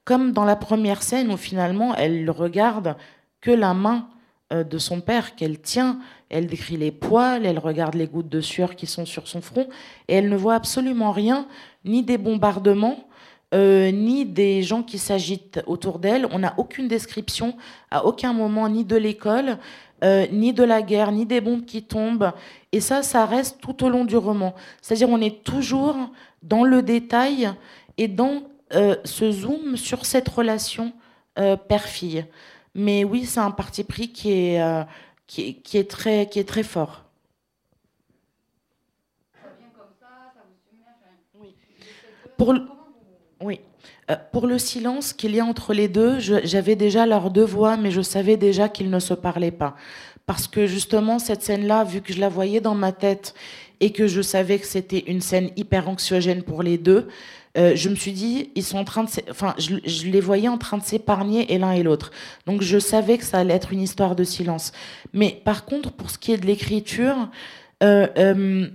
comme 0.05 0.33
dans 0.33 0.45
la 0.45 0.57
première 0.57 1.03
scène 1.03 1.31
où 1.31 1.37
finalement 1.37 1.95
elle 1.95 2.29
regarde 2.31 2.97
que 3.41 3.51
la 3.51 3.75
main 3.75 4.09
euh, 4.53 4.65
de 4.65 4.79
son 4.79 5.01
père 5.01 5.37
qu'elle 5.37 5.61
tient, 5.61 5.99
elle 6.29 6.47
décrit 6.47 6.77
les 6.77 6.91
poils, 6.91 7.47
elle 7.47 7.59
regarde 7.59 7.95
les 7.95 8.07
gouttes 8.07 8.29
de 8.29 8.41
sueur 8.41 8.77
qui 8.77 8.87
sont 8.87 9.07
sur 9.07 9.29
son 9.29 9.41
front, 9.41 9.69
et 10.09 10.15
elle 10.15 10.29
ne 10.29 10.37
voit 10.37 10.55
absolument 10.55 11.13
rien, 11.13 11.47
ni 11.85 12.03
des 12.03 12.19
bombardements, 12.19 13.09
euh, 13.55 13.91
ni 13.91 14.27
des 14.27 14.63
gens 14.63 14.83
qui 14.83 14.99
s'agitent 14.99 15.63
autour 15.67 15.99
d'elle. 15.99 16.27
On 16.33 16.41
n'a 16.41 16.55
aucune 16.59 16.89
description 16.89 17.57
à 17.91 18.05
aucun 18.05 18.33
moment, 18.33 18.69
ni 18.69 18.85
de 18.85 18.97
l'école, 18.97 19.59
euh, 20.05 20.27
ni 20.31 20.53
de 20.53 20.63
la 20.63 20.83
guerre, 20.83 21.13
ni 21.13 21.25
des 21.25 21.41
bombes 21.41 21.65
qui 21.65 21.83
tombent. 21.83 22.33
Et 22.73 22.81
ça, 22.81 23.03
ça 23.03 23.25
reste 23.25 23.61
tout 23.61 23.85
au 23.85 23.89
long 23.89 24.05
du 24.05 24.17
roman. 24.17 24.55
C'est-à-dire 24.83 25.09
on 25.09 25.21
est 25.21 25.43
toujours 25.43 25.97
dans 26.43 26.65
le 26.65 26.83
détail 26.83 27.51
et 27.97 28.09
dans 28.09 28.43
euh, 28.75 28.97
ce 29.05 29.31
zoom 29.31 29.77
sur 29.77 30.05
cette 30.05 30.29
relation 30.29 30.93
euh, 31.39 31.57
père-fille. 31.57 32.27
Mais 32.75 33.05
oui, 33.05 33.25
c'est 33.25 33.41
un 33.41 33.51
parti 33.51 33.85
pris 33.85 34.13
qui 34.13 34.33
est, 34.33 34.87
qui 35.27 35.65
est, 35.73 35.91
très, 35.91 36.29
qui 36.29 36.39
est 36.39 36.49
très 36.49 36.65
fort. 36.65 37.05
Pour 42.37 42.55
Oui. 43.41 43.61
Euh, 44.11 44.17
pour 44.33 44.47
le 44.47 44.59
silence 44.59 45.13
qu'il 45.13 45.35
y 45.35 45.41
a 45.41 45.45
entre 45.45 45.73
les 45.73 45.89
deux, 45.89 46.19
j'avais 46.19 46.77
déjà 46.77 47.07
leurs 47.07 47.31
deux 47.31 47.45
voix, 47.45 47.77
mais 47.77 47.91
je 47.91 48.03
savais 48.03 48.37
déjà 48.37 48.69
qu'ils 48.69 48.91
ne 48.91 48.99
se 48.99 49.15
parlaient 49.15 49.51
pas. 49.51 49.77
Parce 50.27 50.47
que 50.47 50.67
justement, 50.67 51.19
cette 51.19 51.43
scène-là, 51.43 51.85
vu 51.85 52.01
que 52.01 52.13
je 52.13 52.21
la 52.21 52.29
voyais 52.29 52.61
dans 52.61 52.75
ma 52.75 52.93
tête 52.93 53.35
et 53.81 53.93
que 53.93 54.07
je 54.07 54.23
savais 54.23 54.59
que 54.59 54.67
c'était 54.67 55.05
une 55.07 55.21
scène 55.21 55.51
hyper 55.57 55.89
anxiogène 55.89 56.43
pour 56.43 56.63
les 56.63 56.79
deux, 56.79 57.09
euh, 57.57 57.77
je 57.77 57.89
me 57.89 57.95
suis 57.95 58.13
dit, 58.13 58.51
ils 58.57 58.65
sont 58.65 58.79
en 58.79 58.85
train 58.85 59.05
de, 59.05 59.11
enfin, 59.31 59.55
je, 59.59 60.07
les 60.07 60.21
voyais 60.21 60.49
en 60.49 60.59
train 60.59 60.79
de 60.79 60.83
s'épargner 60.83 61.53
et 61.53 61.59
l'un 61.59 61.73
et 61.73 61.83
l'autre. 61.83 62.11
Donc 62.47 62.63
je 62.63 62.79
savais 62.79 63.17
que 63.17 63.25
ça 63.25 63.39
allait 63.39 63.55
être 63.55 63.73
une 63.73 63.81
histoire 63.81 64.17
de 64.17 64.25
silence. 64.25 64.73
Mais 65.13 65.41
par 65.45 65.65
contre, 65.65 65.93
pour 65.93 66.11
ce 66.11 66.19
qui 66.19 66.33
est 66.33 66.39
de 66.39 66.47
l'écriture, 66.47 67.29
euh, 67.83 68.67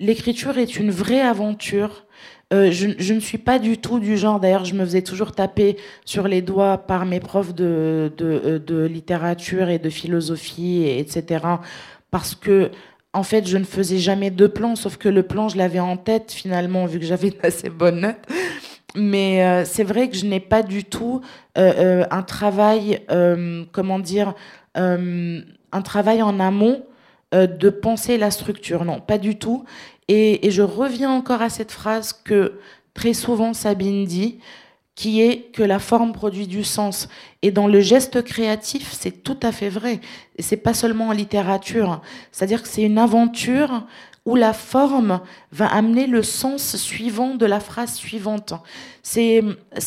l'écriture 0.00 0.56
est 0.58 0.76
une 0.76 0.90
vraie 0.90 1.20
aventure 1.20 2.06
euh, 2.52 2.70
je, 2.70 3.14
ne 3.14 3.20
suis 3.20 3.38
pas 3.38 3.58
du 3.58 3.78
tout 3.78 3.98
du 3.98 4.16
genre, 4.16 4.38
d'ailleurs 4.38 4.64
je 4.64 4.74
me 4.74 4.84
faisais 4.84 5.02
toujours 5.02 5.32
taper 5.32 5.76
sur 6.04 6.28
les 6.28 6.42
doigts 6.42 6.76
par 6.76 7.06
mes 7.06 7.20
profs 7.20 7.54
de, 7.54 8.12
euh, 8.20 8.88
littérature 8.88 9.70
et 9.70 9.78
de 9.78 9.88
philosophie, 9.88 10.84
etc. 10.86 11.44
Parce 12.10 12.34
que, 12.34 12.70
en 13.14 13.22
fait, 13.22 13.46
je 13.46 13.56
ne 13.56 13.64
faisais 13.64 13.98
jamais 13.98 14.30
de 14.30 14.46
plan, 14.46 14.76
sauf 14.76 14.98
que 14.98 15.08
le 15.08 15.22
plan, 15.22 15.48
je 15.48 15.56
l'avais 15.56 15.80
en 15.80 15.96
tête 15.96 16.30
finalement, 16.32 16.84
vu 16.84 16.98
que 16.98 17.06
j'avais 17.06 17.28
une 17.28 17.40
assez 17.42 17.70
bonne 17.70 18.00
note. 18.00 18.16
Mais 18.94 19.42
euh, 19.44 19.64
c'est 19.64 19.84
vrai 19.84 20.10
que 20.10 20.16
je 20.16 20.26
n'ai 20.26 20.40
pas 20.40 20.62
du 20.62 20.84
tout 20.84 21.22
un 21.56 22.22
travail, 22.22 23.00
comment 23.72 23.98
dire, 23.98 24.34
un 24.74 25.82
travail 25.82 26.22
en 26.22 26.38
amont 26.40 26.84
de 27.32 27.70
penser 27.70 28.18
la 28.18 28.30
structure. 28.30 28.84
Non, 28.84 29.00
pas 29.00 29.16
du 29.16 29.38
tout. 29.38 29.64
Et, 30.14 30.50
je 30.50 30.60
reviens 30.60 31.10
encore 31.10 31.40
à 31.40 31.48
cette 31.48 31.72
phrase 31.72 32.12
que 32.12 32.60
très 32.92 33.14
souvent 33.14 33.54
Sabine 33.54 34.04
dit, 34.04 34.40
qui 34.94 35.22
est 35.22 35.50
que 35.52 35.62
la 35.62 35.78
forme 35.78 36.12
produit 36.12 36.46
du 36.46 36.64
sens. 36.64 37.08
Et 37.40 37.50
dans 37.50 37.66
le 37.66 37.80
geste 37.80 38.22
créatif, 38.22 38.92
c'est 38.92 39.22
tout 39.22 39.38
à 39.42 39.52
fait 39.52 39.70
vrai. 39.70 40.00
Et 40.36 40.42
c'est 40.42 40.58
pas 40.58 40.74
seulement 40.74 41.08
en 41.08 41.12
littérature. 41.12 42.02
C'est-à-dire 42.30 42.62
que 42.62 42.68
c'est 42.68 42.82
une 42.82 42.98
aventure 42.98 43.86
où 44.26 44.36
la 44.36 44.52
forme 44.52 45.20
va 45.50 45.66
amener 45.66 46.06
le 46.06 46.22
sens 46.22 46.76
suivant 46.76 47.34
de 47.34 47.46
la 47.46 47.58
phrase 47.58 47.94
suivante. 47.94 48.52
C'est 49.02 49.42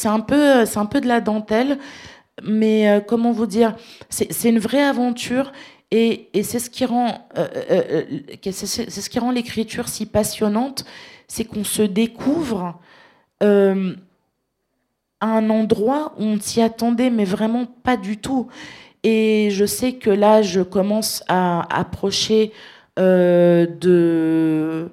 un, 0.05 0.19
peu, 0.21 0.63
un 0.75 0.85
peu 0.87 1.01
de 1.01 1.07
la 1.07 1.21
dentelle, 1.21 1.77
mais 2.43 2.89
euh, 2.89 2.99
comment 2.99 3.31
vous 3.31 3.45
dire 3.45 3.75
C'est 4.09 4.49
une 4.49 4.59
vraie 4.59 4.83
aventure 4.83 5.51
et, 5.91 6.29
c'est 6.43 6.59
ce 6.59 6.69
qui 6.69 6.83
rend, 6.85 7.27
euh, 7.37 7.47
euh, 7.71 8.03
ce 8.43 9.19
rend 9.19 9.31
l'écriture 9.31 9.87
si 9.87 10.05
passionnante, 10.05 10.85
c'est 11.27 11.45
qu'on 11.45 11.63
se 11.63 11.83
découvre 11.83 12.79
à 13.41 13.45
un 15.21 15.49
endroit 15.49 16.13
où 16.17 16.23
on 16.23 16.39
s'y 16.39 16.61
attendait, 16.61 17.09
mais 17.09 17.25
vraiment 17.25 17.65
pas 17.65 17.97
du 17.97 18.17
tout. 18.17 18.47
Et 19.03 19.49
je 19.51 19.65
sais 19.65 19.93
que 19.93 20.09
là, 20.09 20.41
je 20.41 20.61
commence 20.61 21.23
à 21.27 21.61
approcher 21.73 22.51
de 22.97 24.89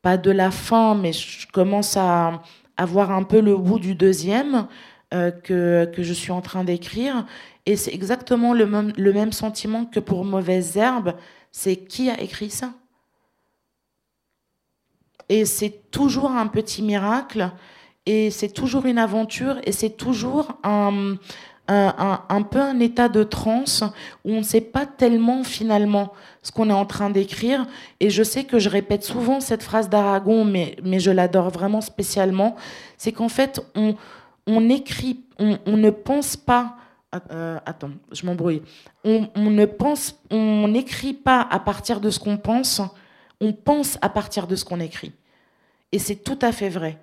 pas 0.00 0.16
de 0.16 0.30
la 0.30 0.50
fin, 0.50 0.94
mais 0.94 1.12
je 1.12 1.46
commence 1.48 1.96
à 1.96 2.40
avoir 2.76 3.10
un 3.10 3.24
peu 3.24 3.40
le 3.40 3.56
bout 3.56 3.80
du 3.80 3.94
deuxième 3.94 4.68
euh, 5.14 5.30
que, 5.30 6.02
je 6.02 6.12
suis 6.12 6.32
en 6.32 6.40
train 6.40 6.64
d'écrire. 6.64 7.26
Et 7.64 7.76
c'est 7.76 7.94
exactement 7.94 8.52
le 8.52 8.66
même, 8.66 8.92
le 8.96 9.12
même 9.12 9.32
sentiment 9.32 9.84
que 9.86 10.00
pour 10.00 10.24
Mauvaise 10.24 10.76
Herbe. 10.76 11.14
C'est 11.50 11.76
qui 11.76 12.10
a 12.10 12.20
écrit 12.20 12.50
ça? 12.50 12.72
Et 15.30 15.44
c'est 15.44 15.90
toujours 15.90 16.30
un 16.30 16.46
petit 16.46 16.82
miracle, 16.82 17.50
et 18.06 18.30
c'est 18.30 18.48
toujours 18.48 18.86
une 18.86 18.98
aventure, 18.98 19.58
et 19.64 19.72
c'est 19.72 19.96
toujours 19.96 20.58
un, 20.62 21.16
un, 21.68 22.42
peu 22.42 22.60
un 22.60 22.80
état 22.80 23.08
de 23.08 23.22
transe 23.22 23.84
où 24.24 24.32
on 24.32 24.38
ne 24.38 24.42
sait 24.42 24.62
pas 24.62 24.86
tellement 24.86 25.44
finalement 25.44 26.12
ce 26.42 26.50
qu'on 26.50 26.70
est 26.70 26.74
en 26.74 26.86
train 26.86 27.10
d'écrire. 27.10 27.66
Et 28.00 28.08
je 28.10 28.22
sais 28.22 28.44
que 28.44 28.58
je 28.58 28.70
répète 28.70 29.04
souvent 29.04 29.40
cette 29.40 29.62
phrase 29.62 29.88
d'Aragon, 29.90 30.44
mais, 30.44 30.76
mais 30.82 30.98
je 30.98 31.10
l'adore 31.10 31.50
vraiment 31.50 31.82
spécialement. 31.82 32.56
C'est 32.96 33.12
qu'en 33.12 33.28
fait, 33.28 33.60
on, 33.74 33.96
on 34.48 34.68
écrit, 34.70 35.20
on, 35.38 35.76
ne 35.76 35.90
pense 35.90 36.36
pas. 36.36 36.76
Euh, 37.30 37.58
attends, 37.66 37.90
je 38.10 38.24
m'embrouille. 38.24 38.62
On, 39.04 39.28
on, 39.36 40.68
n'écrit 40.68 41.12
pas 41.12 41.46
à 41.50 41.60
partir 41.60 42.00
de 42.00 42.10
ce 42.10 42.18
qu'on 42.18 42.38
pense, 42.38 42.80
on 43.40 43.52
pense 43.52 43.98
à 44.00 44.08
partir 44.08 44.46
de 44.46 44.56
ce 44.56 44.64
qu'on 44.64 44.80
écrit. 44.80 45.12
Et 45.92 45.98
c'est 45.98 46.16
tout 46.16 46.38
à 46.42 46.50
fait 46.50 46.70
vrai. 46.70 46.98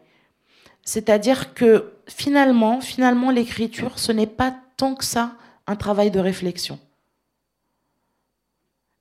C'est-à-dire 0.84 1.54
que 1.54 1.93
finalement, 2.08 2.82
finalement, 2.82 3.30
l'écriture, 3.30 3.98
ce 4.00 4.12
n'est 4.12 4.28
pas 4.28 4.56
tant 4.76 4.96
que 4.96 5.06
ça 5.06 5.34
un 5.68 5.76
travail 5.76 6.12
de 6.12 6.20
réflexion. 6.20 6.80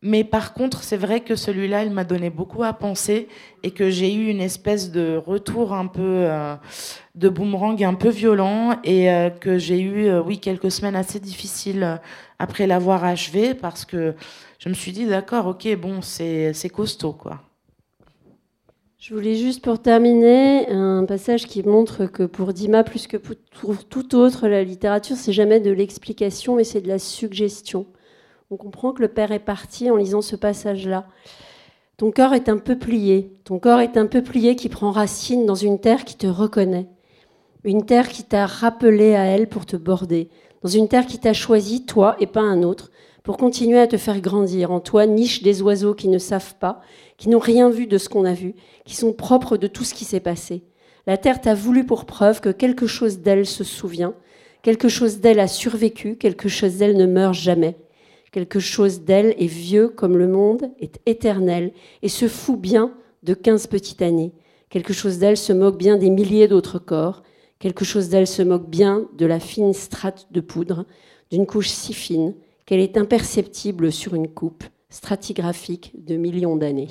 Mais 0.07 0.23
par 0.23 0.53
contre, 0.53 0.83
c'est 0.83 0.99
vrai 0.99 1.21
que 1.21 1.35
celui-là, 1.35 1.83
il 1.83 1.91
m'a 1.91 2.05
donné 2.05 2.29
beaucoup 2.29 2.63
à 2.63 2.75
penser 2.75 3.27
et 3.63 3.71
que 3.71 3.89
j'ai 3.89 4.13
eu 4.13 4.29
une 4.29 4.43
espèce 4.43 4.91
de 4.93 5.17
retour 5.17 5.73
un 5.73 5.87
peu 5.87 6.03
euh, 6.03 6.57
de 7.15 7.31
boomerang 7.31 7.83
un 7.83 7.95
peu 7.95 8.11
violent 8.11 8.77
et 8.85 9.11
euh, 9.11 9.31
que 9.31 9.57
j'ai 9.57 9.81
eu, 9.81 10.09
euh, 10.09 10.23
oui, 10.23 10.41
quelques 10.41 10.71
semaines 10.71 10.95
assez 10.95 11.21
difficiles 11.21 12.03
après 12.39 12.67
l'avoir 12.67 13.03
achevé 13.03 13.55
parce 13.55 13.87
que 13.87 14.15
je 14.59 14.69
me 14.69 14.75
suis 14.75 14.93
dit, 14.93 15.07
d'accord, 15.07 15.47
ok, 15.47 15.75
bon, 15.77 16.03
c'est 16.03 16.71
costaud, 16.71 17.15
quoi. 17.15 17.41
Je 18.99 19.15
voulais 19.15 19.37
juste 19.37 19.65
pour 19.65 19.81
terminer 19.81 20.69
un 20.69 21.07
passage 21.07 21.47
qui 21.47 21.63
montre 21.63 22.05
que 22.05 22.25
pour 22.25 22.53
Dima, 22.53 22.85
plus 22.85 23.07
que 23.07 23.17
pour 23.17 23.85
tout 23.87 24.15
autre, 24.17 24.49
la 24.49 24.65
littérature, 24.65 25.17
c'est 25.17 25.33
jamais 25.33 25.61
de 25.61 25.71
l'explication, 25.71 26.57
mais 26.57 26.65
c'est 26.65 26.83
de 26.83 26.89
la 26.89 26.99
suggestion. 26.99 27.87
On 28.55 28.57
comprend 28.57 28.93
que 28.93 29.03
le 29.03 29.09
père 29.09 29.33
est 29.33 29.41
parti 29.41 29.91
en 29.91 29.97
lisant 29.97 30.23
ce 30.23 30.37
passage-là. 30.37 31.09
Ton 31.97 32.13
corps 32.13 32.35
est 32.35 32.49
un 32.49 32.59
peu 32.59 32.79
plié, 32.79 33.33
ton 33.43 33.59
corps 33.59 33.81
est 33.81 33.97
un 33.97 34.07
peu 34.07 34.23
plié 34.23 34.55
qui 34.55 34.69
prend 34.69 34.93
racine 34.93 35.45
dans 35.45 35.57
une 35.57 35.81
terre 35.81 36.05
qui 36.05 36.15
te 36.15 36.29
reconnaît, 36.29 36.87
une 37.65 37.85
terre 37.85 38.09
qui 38.09 38.23
t'a 38.23 38.47
rappelé 38.47 39.17
à 39.17 39.25
elle 39.25 39.49
pour 39.49 39.67
te 39.67 39.77
border, 39.77 40.29
dans 40.63 40.69
une 40.69 40.87
terre 40.87 41.07
qui 41.07 41.19
t'a 41.19 41.33
choisi, 41.33 41.85
toi 41.85 42.15
et 42.21 42.29
pas 42.29 42.43
un 42.43 42.63
autre, 42.63 42.93
pour 43.25 43.39
continuer 43.39 43.81
à 43.81 43.89
te 43.89 43.97
faire 43.97 44.21
grandir. 44.21 44.71
En 44.71 44.79
toi, 44.79 45.05
niche 45.05 45.43
des 45.43 45.61
oiseaux 45.61 45.95
qui 45.95 46.07
ne 46.07 46.19
savent 46.19 46.55
pas, 46.55 46.81
qui 47.17 47.31
n'ont 47.31 47.41
rien 47.41 47.71
vu 47.71 47.89
de 47.89 47.99
ce 47.99 48.09
qu'on 48.09 48.25
a 48.25 48.35
vu, 48.35 48.55
qui 48.85 48.95
sont 48.95 49.13
propres 49.13 49.57
de 49.57 49.67
tout 49.67 49.83
ce 49.83 49.95
qui 49.95 50.05
s'est 50.05 50.21
passé. 50.21 50.63
La 51.09 51.17
Terre 51.17 51.41
t'a 51.41 51.55
voulu 51.55 51.85
pour 51.85 52.05
preuve 52.05 52.41
que 52.41 52.51
quelque 52.51 52.87
chose 52.87 53.19
d'elle 53.19 53.47
se 53.47 53.65
souvient, 53.65 54.15
quelque 54.63 54.89
chose 54.89 55.19
d'elle 55.19 55.41
a 55.41 55.49
survécu, 55.49 56.15
quelque 56.15 56.49
chose 56.49 56.77
d'elle 56.77 56.97
ne 56.97 57.07
meurt 57.07 57.35
jamais. 57.35 57.79
Quelque 58.35 58.59
chose 58.59 59.03
d'elle 59.03 59.33
est 59.39 59.47
vieux 59.47 59.87
comme 59.87 60.19
le 60.19 60.27
monde, 60.27 60.69
est 60.81 60.99
éternel, 61.07 61.73
et 62.03 62.09
se 62.09 62.27
fout 62.27 62.61
bien 62.61 62.93
de 63.23 63.33
quinze 63.33 63.69
petites 63.69 64.03
années. 64.03 64.33
Quelque 64.71 64.93
chose 64.93 65.19
d'elle 65.19 65.37
se 65.37 65.53
moque 65.53 65.79
bien 65.79 65.97
des 65.97 66.11
milliers 66.11 66.49
d'autres 66.49 66.81
corps. 66.81 67.23
Quelque 67.61 67.85
chose 67.85 68.09
d'elle 68.09 68.27
se 68.27 68.43
moque 68.43 68.69
bien 68.69 69.07
de 69.17 69.25
la 69.25 69.39
fine 69.39 69.73
strate 69.73 70.27
de 70.33 70.41
poudre, 70.41 70.85
d'une 71.31 71.47
couche 71.47 71.69
si 71.69 71.93
fine 71.93 72.35
qu'elle 72.67 72.81
est 72.81 72.97
imperceptible 72.97 73.93
sur 73.93 74.17
une 74.17 74.27
coupe 74.27 74.65
stratigraphique 74.89 75.93
de 76.05 76.17
millions 76.17 76.57
d'années. 76.57 76.89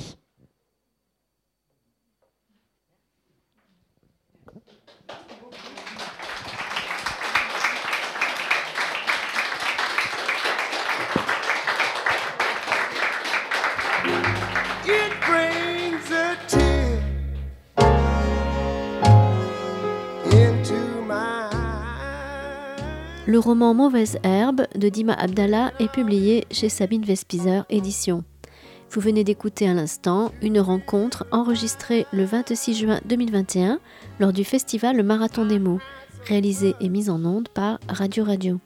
Le 23.26 23.40
roman 23.40 23.74
Mauvaise 23.74 24.18
Herbe 24.24 24.68
de 24.76 24.90
Dima 24.90 25.14
Abdallah 25.14 25.72
est 25.80 25.90
publié 25.90 26.46
chez 26.52 26.68
Sabine 26.68 27.06
Vespizer 27.06 27.66
Édition. 27.70 28.26
Vous 28.92 29.00
venez 29.00 29.24
d'écouter 29.24 29.70
à 29.70 29.74
l'instant 29.74 30.34
une 30.42 30.60
rencontre 30.60 31.26
enregistrée 31.32 32.06
le 32.12 32.26
26 32.26 32.74
juin 32.74 33.00
2021 33.06 33.80
lors 34.20 34.34
du 34.34 34.44
festival 34.44 34.98
Le 34.98 35.04
Marathon 35.04 35.46
des 35.46 35.58
mots, 35.58 35.80
réalisé 36.28 36.76
et 36.82 36.90
mis 36.90 37.10
en 37.10 37.24
onde 37.24 37.48
par 37.48 37.80
Radio 37.88 38.26
Radio. 38.26 38.60